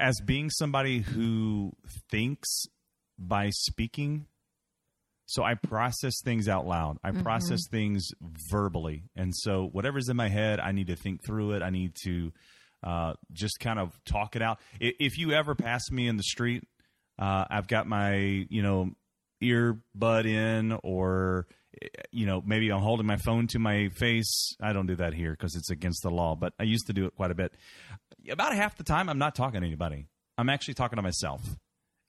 [0.00, 1.72] as being somebody who
[2.10, 2.64] thinks
[3.18, 4.26] by speaking,
[5.26, 6.98] so I process things out loud.
[7.02, 7.22] I mm-hmm.
[7.22, 8.12] process things
[8.50, 11.62] verbally, and so whatever's in my head, I need to think through it.
[11.62, 12.32] I need to
[12.82, 14.58] uh, just kind of talk it out.
[14.80, 16.64] If you ever pass me in the street,
[17.18, 18.90] uh, I've got my you know
[19.42, 21.46] earbud in or
[22.10, 25.32] you know maybe i'm holding my phone to my face i don't do that here
[25.32, 27.52] because it's against the law but i used to do it quite a bit
[28.30, 30.06] about half the time i'm not talking to anybody
[30.38, 31.42] i'm actually talking to myself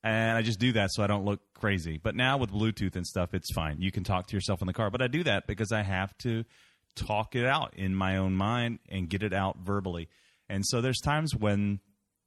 [0.07, 1.99] and i just do that so i don't look crazy.
[2.01, 3.81] But now with bluetooth and stuff it's fine.
[3.81, 6.17] You can talk to yourself in the car but i do that because i have
[6.19, 6.43] to
[6.95, 10.09] talk it out in my own mind and get it out verbally.
[10.49, 11.79] And so there's times when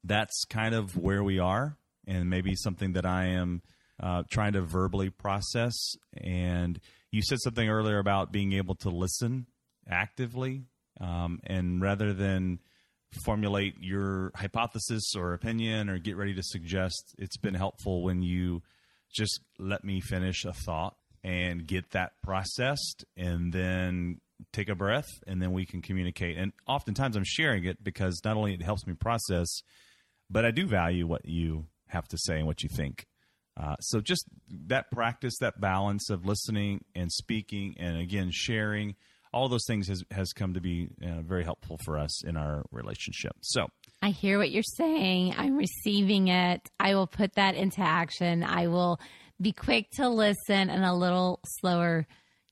[0.05, 1.77] that's kind of where we are
[2.07, 3.63] and maybe something that i am
[4.03, 5.75] uh, trying to verbally process.
[6.17, 9.47] And you said something earlier about being able to listen
[9.89, 10.65] actively,
[11.01, 12.61] um, and rather than
[13.25, 18.63] formulate your hypothesis or opinion or get ready to suggest, it's been helpful when you
[19.13, 24.21] just let me finish a thought and get that processed and then
[24.53, 26.39] take a breath and then we can communicate.
[26.39, 29.63] And oftentimes I'm sharing it because not only it helps me process,
[30.31, 33.07] but I do value what you have to say and what you think.
[33.57, 38.95] Uh, so just that practice, that balance of listening and speaking, and again sharing,
[39.33, 42.65] all those things has has come to be uh, very helpful for us in our
[42.71, 43.33] relationship.
[43.41, 43.69] So
[44.03, 45.35] I hear what you're saying.
[45.37, 46.69] I'm receiving it.
[46.79, 48.43] I will put that into action.
[48.43, 49.01] I will
[49.41, 52.07] be quick to listen and a little slower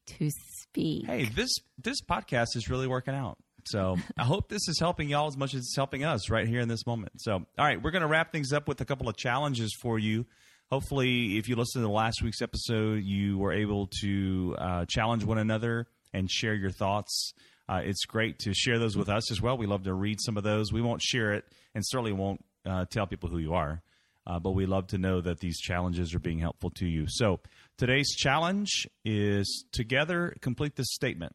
[0.07, 1.07] to speak.
[1.07, 1.51] Hey, this
[1.83, 3.39] this podcast is really working out.
[3.66, 6.61] So I hope this is helping y'all as much as it's helping us right here
[6.61, 7.20] in this moment.
[7.20, 9.99] So, all right, we're going to wrap things up with a couple of challenges for
[9.99, 10.24] you
[10.70, 15.39] hopefully, if you listened to last week's episode, you were able to uh, challenge one
[15.39, 17.32] another and share your thoughts.
[17.68, 19.59] Uh, it's great to share those with us as well.
[19.59, 20.72] We love to read some of those.
[20.72, 21.44] We won't share it
[21.74, 23.82] and certainly won't uh, tell people who you are,
[24.26, 27.06] uh, but we love to know that these challenges are being helpful to you.
[27.09, 27.40] So
[27.76, 31.34] today's challenge is together complete this statement.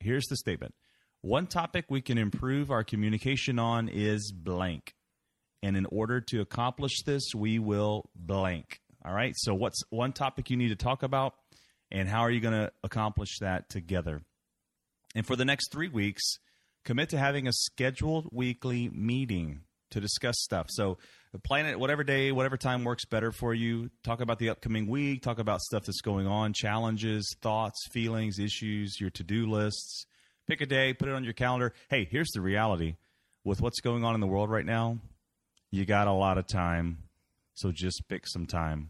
[0.00, 0.74] Here's the statement
[1.20, 4.94] One topic we can improve our communication on is blank.
[5.62, 8.80] And in order to accomplish this, we will blank.
[9.04, 9.32] All right.
[9.36, 11.34] So, what's one topic you need to talk about,
[11.90, 14.22] and how are you going to accomplish that together?
[15.14, 16.22] And for the next three weeks,
[16.84, 19.60] commit to having a scheduled weekly meeting
[19.90, 20.66] to discuss stuff.
[20.68, 20.98] So,
[21.44, 23.90] plan it whatever day, whatever time works better for you.
[24.02, 28.98] Talk about the upcoming week, talk about stuff that's going on, challenges, thoughts, feelings, issues,
[28.98, 30.06] your to do lists.
[30.46, 31.74] Pick a day, put it on your calendar.
[31.90, 32.96] Hey, here's the reality
[33.44, 34.98] with what's going on in the world right now
[35.70, 36.98] you got a lot of time,
[37.54, 38.88] so just pick some time.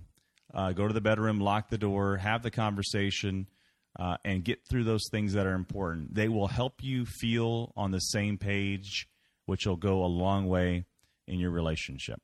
[0.57, 3.47] Uh, go to the bedroom, lock the door, have the conversation,
[3.99, 6.15] uh, and get through those things that are important.
[6.15, 9.07] They will help you feel on the same page,
[9.45, 10.87] which will go a long way
[11.29, 12.19] in your relationship.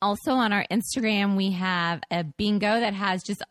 [0.00, 3.42] Also on our Instagram, we have a bingo that has just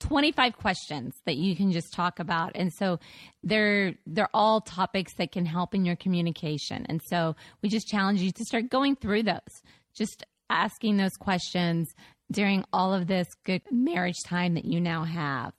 [0.00, 2.52] 25 questions that you can just talk about.
[2.54, 2.98] And so
[3.42, 6.84] they're they're all topics that can help in your communication.
[6.88, 9.62] And so we just challenge you to start going through those.
[9.94, 11.94] Just asking those questions
[12.32, 15.52] during all of this good marriage time that you now have.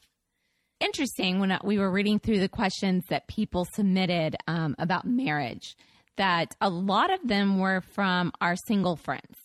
[0.79, 5.77] Interesting when we were reading through the questions that people submitted um, about marriage,
[6.17, 9.37] that a lot of them were from our single friends.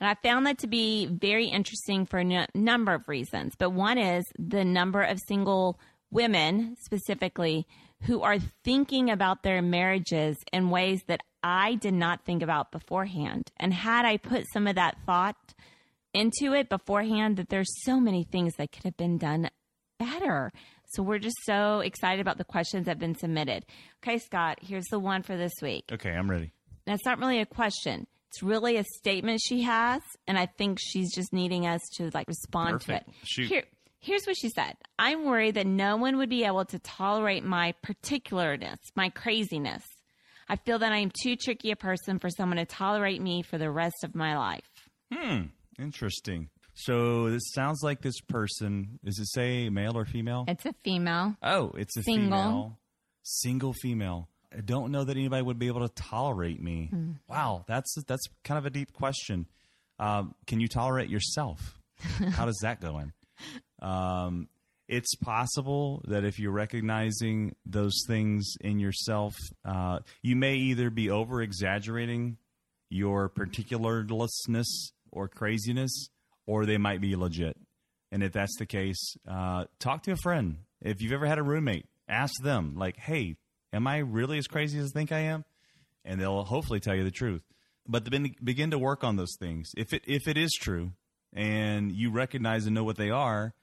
[0.00, 3.54] And I found that to be very interesting for a n- number of reasons.
[3.56, 5.78] But one is the number of single
[6.10, 7.66] women, specifically,
[8.02, 13.50] who are thinking about their marriages in ways that I did not think about beforehand.
[13.56, 15.54] And had I put some of that thought
[16.16, 19.50] into it beforehand, that there's so many things that could have been done
[19.98, 20.52] better.
[20.94, 23.66] So we're just so excited about the questions that have been submitted.
[24.02, 25.84] Okay, Scott, here's the one for this week.
[25.92, 26.52] Okay, I'm ready.
[26.86, 28.06] That's not really a question.
[28.30, 32.28] It's really a statement she has, and I think she's just needing us to like
[32.28, 33.06] respond Perfect.
[33.06, 33.16] to it.
[33.24, 33.48] Shoot.
[33.48, 33.64] Here,
[34.00, 34.74] here's what she said.
[34.98, 39.82] I'm worried that no one would be able to tolerate my particularness, my craziness.
[40.48, 43.58] I feel that I am too tricky a person for someone to tolerate me for
[43.58, 44.68] the rest of my life.
[45.12, 45.42] Hmm.
[45.78, 46.48] Interesting.
[46.74, 48.98] So this sounds like this person.
[49.04, 50.44] is it say male or female?
[50.46, 51.36] It's a female.
[51.42, 52.24] Oh, it's a Single.
[52.24, 52.78] female.
[53.22, 54.28] Single female.
[54.56, 56.88] I don't know that anybody would be able to tolerate me.
[56.90, 57.12] Hmm.
[57.28, 59.46] Wow, that's that's kind of a deep question.
[59.98, 61.78] Um, can you tolerate yourself?
[62.32, 63.12] How does that go in?
[63.80, 64.48] Um,
[64.88, 71.10] it's possible that if you're recognizing those things in yourself, uh, you may either be
[71.10, 72.36] over exaggerating
[72.88, 76.08] your particularlessness or craziness,
[76.46, 77.56] or they might be legit.
[78.12, 80.58] And if that's the case, uh, talk to a friend.
[80.80, 83.36] If you've ever had a roommate, ask them, like, hey,
[83.72, 85.44] am I really as crazy as I think I am?
[86.04, 87.42] And they'll hopefully tell you the truth.
[87.88, 88.08] But
[88.44, 89.70] begin to work on those things.
[89.76, 90.92] If it if it is true
[91.32, 93.54] and you recognize and know what they are,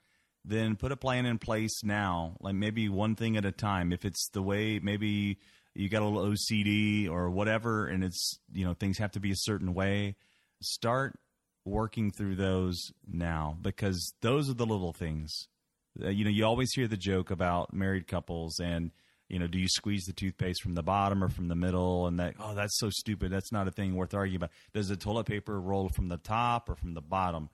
[0.44, 3.92] then put a plan in place now, like maybe one thing at a time.
[3.92, 5.38] If it's the way maybe
[5.74, 9.30] you got a little OCD or whatever, and it's you know things have to be
[9.30, 10.16] a certain way,
[10.62, 11.18] start
[11.64, 15.48] working through those now because those are the little things.
[16.02, 18.90] Uh, you know, you always hear the joke about married couples and
[19.28, 22.06] you know, do you squeeze the toothpaste from the bottom or from the middle?
[22.06, 23.32] And that, oh, that's so stupid.
[23.32, 24.50] That's not a thing worth arguing about.
[24.72, 27.48] Does the toilet paper roll from the top or from the bottom?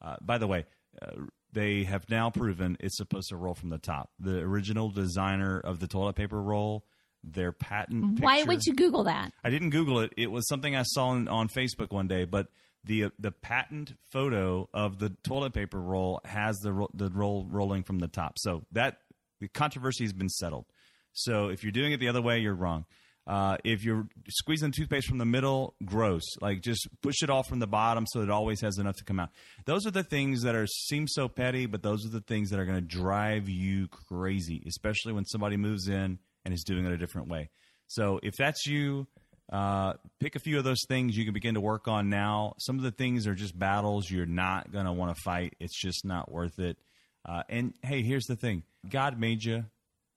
[0.00, 0.66] Uh, by the way,
[1.02, 1.12] uh,
[1.52, 4.10] they have now proven it's supposed to roll from the top.
[4.20, 6.84] The original designer of the toilet paper roll,
[7.24, 8.20] their patent.
[8.20, 9.32] Why would you Google that?
[9.42, 10.12] I didn't Google it.
[10.16, 12.48] It was something I saw on, on Facebook one day, but
[12.86, 17.82] the the patent photo of the toilet paper roll has the ro- the roll rolling
[17.82, 18.38] from the top.
[18.38, 18.98] So that
[19.40, 20.66] the controversy has been settled.
[21.12, 22.84] So if you're doing it the other way, you're wrong.
[23.26, 26.22] Uh, if you're squeezing toothpaste from the middle, gross.
[26.40, 29.18] Like just push it off from the bottom so it always has enough to come
[29.18, 29.30] out.
[29.64, 32.60] Those are the things that are seem so petty, but those are the things that
[32.60, 36.92] are going to drive you crazy, especially when somebody moves in and is doing it
[36.92, 37.50] a different way.
[37.88, 39.08] So if that's you,
[39.52, 42.54] uh, pick a few of those things you can begin to work on now.
[42.58, 45.54] Some of the things are just battles you're not going to want to fight.
[45.60, 46.76] It's just not worth it.
[47.24, 49.64] Uh, and hey, here's the thing God made you.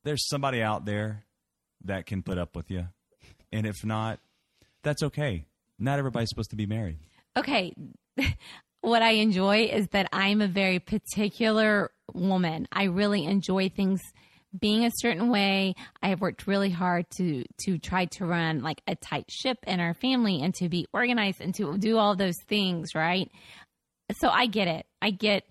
[0.04, 1.26] There's somebody out there
[1.86, 2.88] that can put up with you.
[3.52, 4.20] And if not,
[4.84, 5.46] that's okay.
[5.78, 6.98] Not everybody's supposed to be married.
[7.38, 7.74] Okay.
[8.82, 12.68] what I enjoy is that I'm a very particular woman.
[12.72, 14.02] I really enjoy things
[14.58, 15.76] being a certain way.
[16.02, 19.80] I have worked really hard to to try to run like a tight ship in
[19.80, 23.30] our family and to be organized and to do all those things, right?
[24.20, 24.86] So I get it.
[25.02, 25.44] I get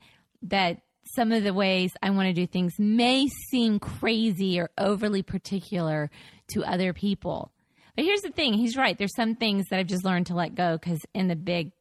[0.43, 0.81] that
[1.15, 6.11] some of the ways I want to do things may seem crazy or overly particular
[6.53, 7.53] to other people.
[7.97, 8.97] But here's the thing he's right.
[8.97, 11.73] There's some things that I've just learned to let go because, in the big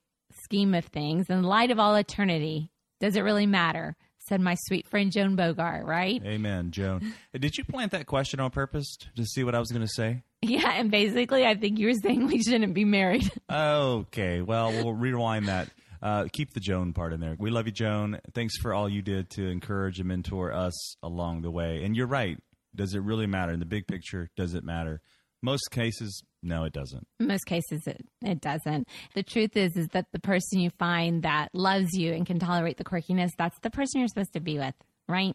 [0.44, 3.96] scheme of things, in light of all eternity, does it really matter?
[4.28, 6.22] Said my sweet friend Joan Bogart, right?
[6.26, 7.14] Amen, Joan.
[7.34, 10.24] Did you plant that question on purpose to see what I was going to say?
[10.42, 13.32] Yeah, and basically, I think you were saying we shouldn't be married.
[13.50, 15.70] Okay, well, we'll rewind that.
[16.02, 17.36] Uh, keep the Joan part in there.
[17.40, 18.20] We love you, Joan.
[18.34, 21.84] Thanks for all you did to encourage and mentor us along the way.
[21.84, 22.38] And you're right.
[22.76, 23.52] Does it really matter?
[23.54, 25.02] In the big picture, does it matter?
[25.48, 27.08] Most cases, no, it doesn't.
[27.22, 28.86] Most cases, it, it doesn't.
[29.16, 32.76] The truth is, is that the person you find that loves you and can tolerate
[32.76, 34.74] the quirkiness, that's the person you're supposed to be with,
[35.08, 35.34] right?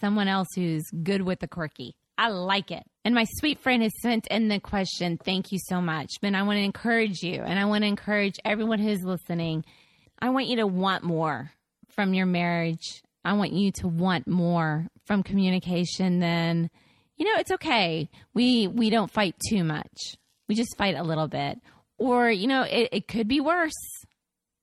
[0.00, 1.94] Someone else who's good with the quirky.
[2.18, 2.82] I like it.
[3.04, 5.18] And my sweet friend has sent in the question.
[5.18, 6.10] Thank you so much.
[6.20, 9.64] But I want to encourage you and I want to encourage everyone who's listening.
[10.20, 11.52] I want you to want more
[11.90, 13.04] from your marriage.
[13.24, 16.70] I want you to want more from communication than,
[17.22, 18.10] you know, it's okay.
[18.34, 20.16] We we don't fight too much.
[20.48, 21.60] We just fight a little bit.
[21.98, 23.72] or you know, it, it could be worse.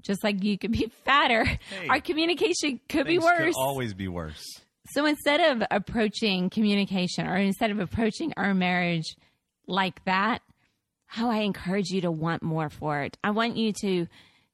[0.01, 1.45] Just like you could be fatter,
[1.89, 3.55] our communication could be worse.
[3.55, 4.43] Could always be worse.
[4.89, 9.16] So instead of approaching communication or instead of approaching our marriage
[9.68, 10.41] like that,
[11.05, 13.18] how I encourage you to want more for it.
[13.24, 14.07] I want you to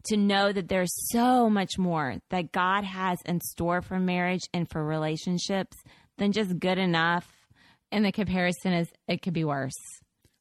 [0.10, 4.70] to know that there's so much more that God has in store for marriage and
[4.70, 5.76] for relationships
[6.20, 7.28] than just good enough.
[7.92, 9.74] And the comparison is it could be worse.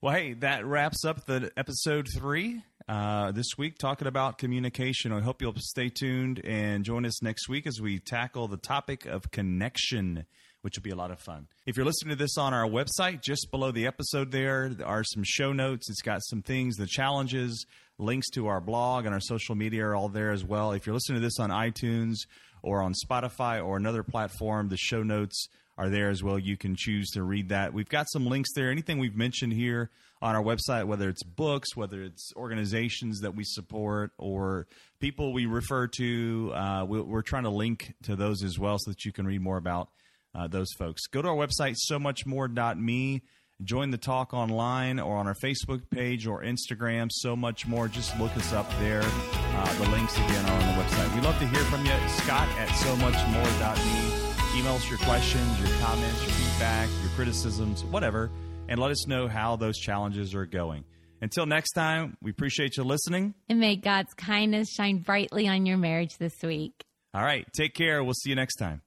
[0.00, 5.12] Well, hey, that wraps up the episode three uh, this week, talking about communication.
[5.12, 9.06] I hope you'll stay tuned and join us next week as we tackle the topic
[9.06, 10.26] of connection,
[10.60, 11.46] which will be a lot of fun.
[11.64, 15.22] If you're listening to this on our website, just below the episode, there are some
[15.24, 15.88] show notes.
[15.88, 17.64] It's got some things, the challenges,
[17.98, 20.72] links to our blog and our social media are all there as well.
[20.72, 22.16] If you're listening to this on iTunes
[22.62, 26.38] or on Spotify or another platform, the show notes are there as well.
[26.38, 27.72] You can choose to read that.
[27.72, 28.70] We've got some links there.
[28.70, 29.90] Anything we've mentioned here
[30.22, 34.66] on our website, whether it's books, whether it's organizations that we support, or
[35.00, 38.90] people we refer to, uh, we, are trying to link to those as well so
[38.90, 39.88] that you can read more about
[40.34, 41.06] uh, those folks.
[41.06, 43.22] Go to our website, so much more.me.
[43.62, 47.08] Join the talk online or on our Facebook page or Instagram.
[47.10, 47.86] So much more.
[47.86, 49.02] Just look us up there.
[49.04, 51.14] Uh, the links again are on the website.
[51.14, 51.92] We'd love to hear from you.
[52.08, 54.13] Scott at so much more.me
[54.56, 58.30] email us your questions, your comments, your feedback, your criticisms, whatever,
[58.68, 60.84] and let us know how those challenges are going.
[61.20, 63.34] Until next time, we appreciate you listening.
[63.48, 66.84] And may God's kindness shine brightly on your marriage this week.
[67.14, 67.46] All right.
[67.56, 68.02] Take care.
[68.02, 68.82] We'll see you next time.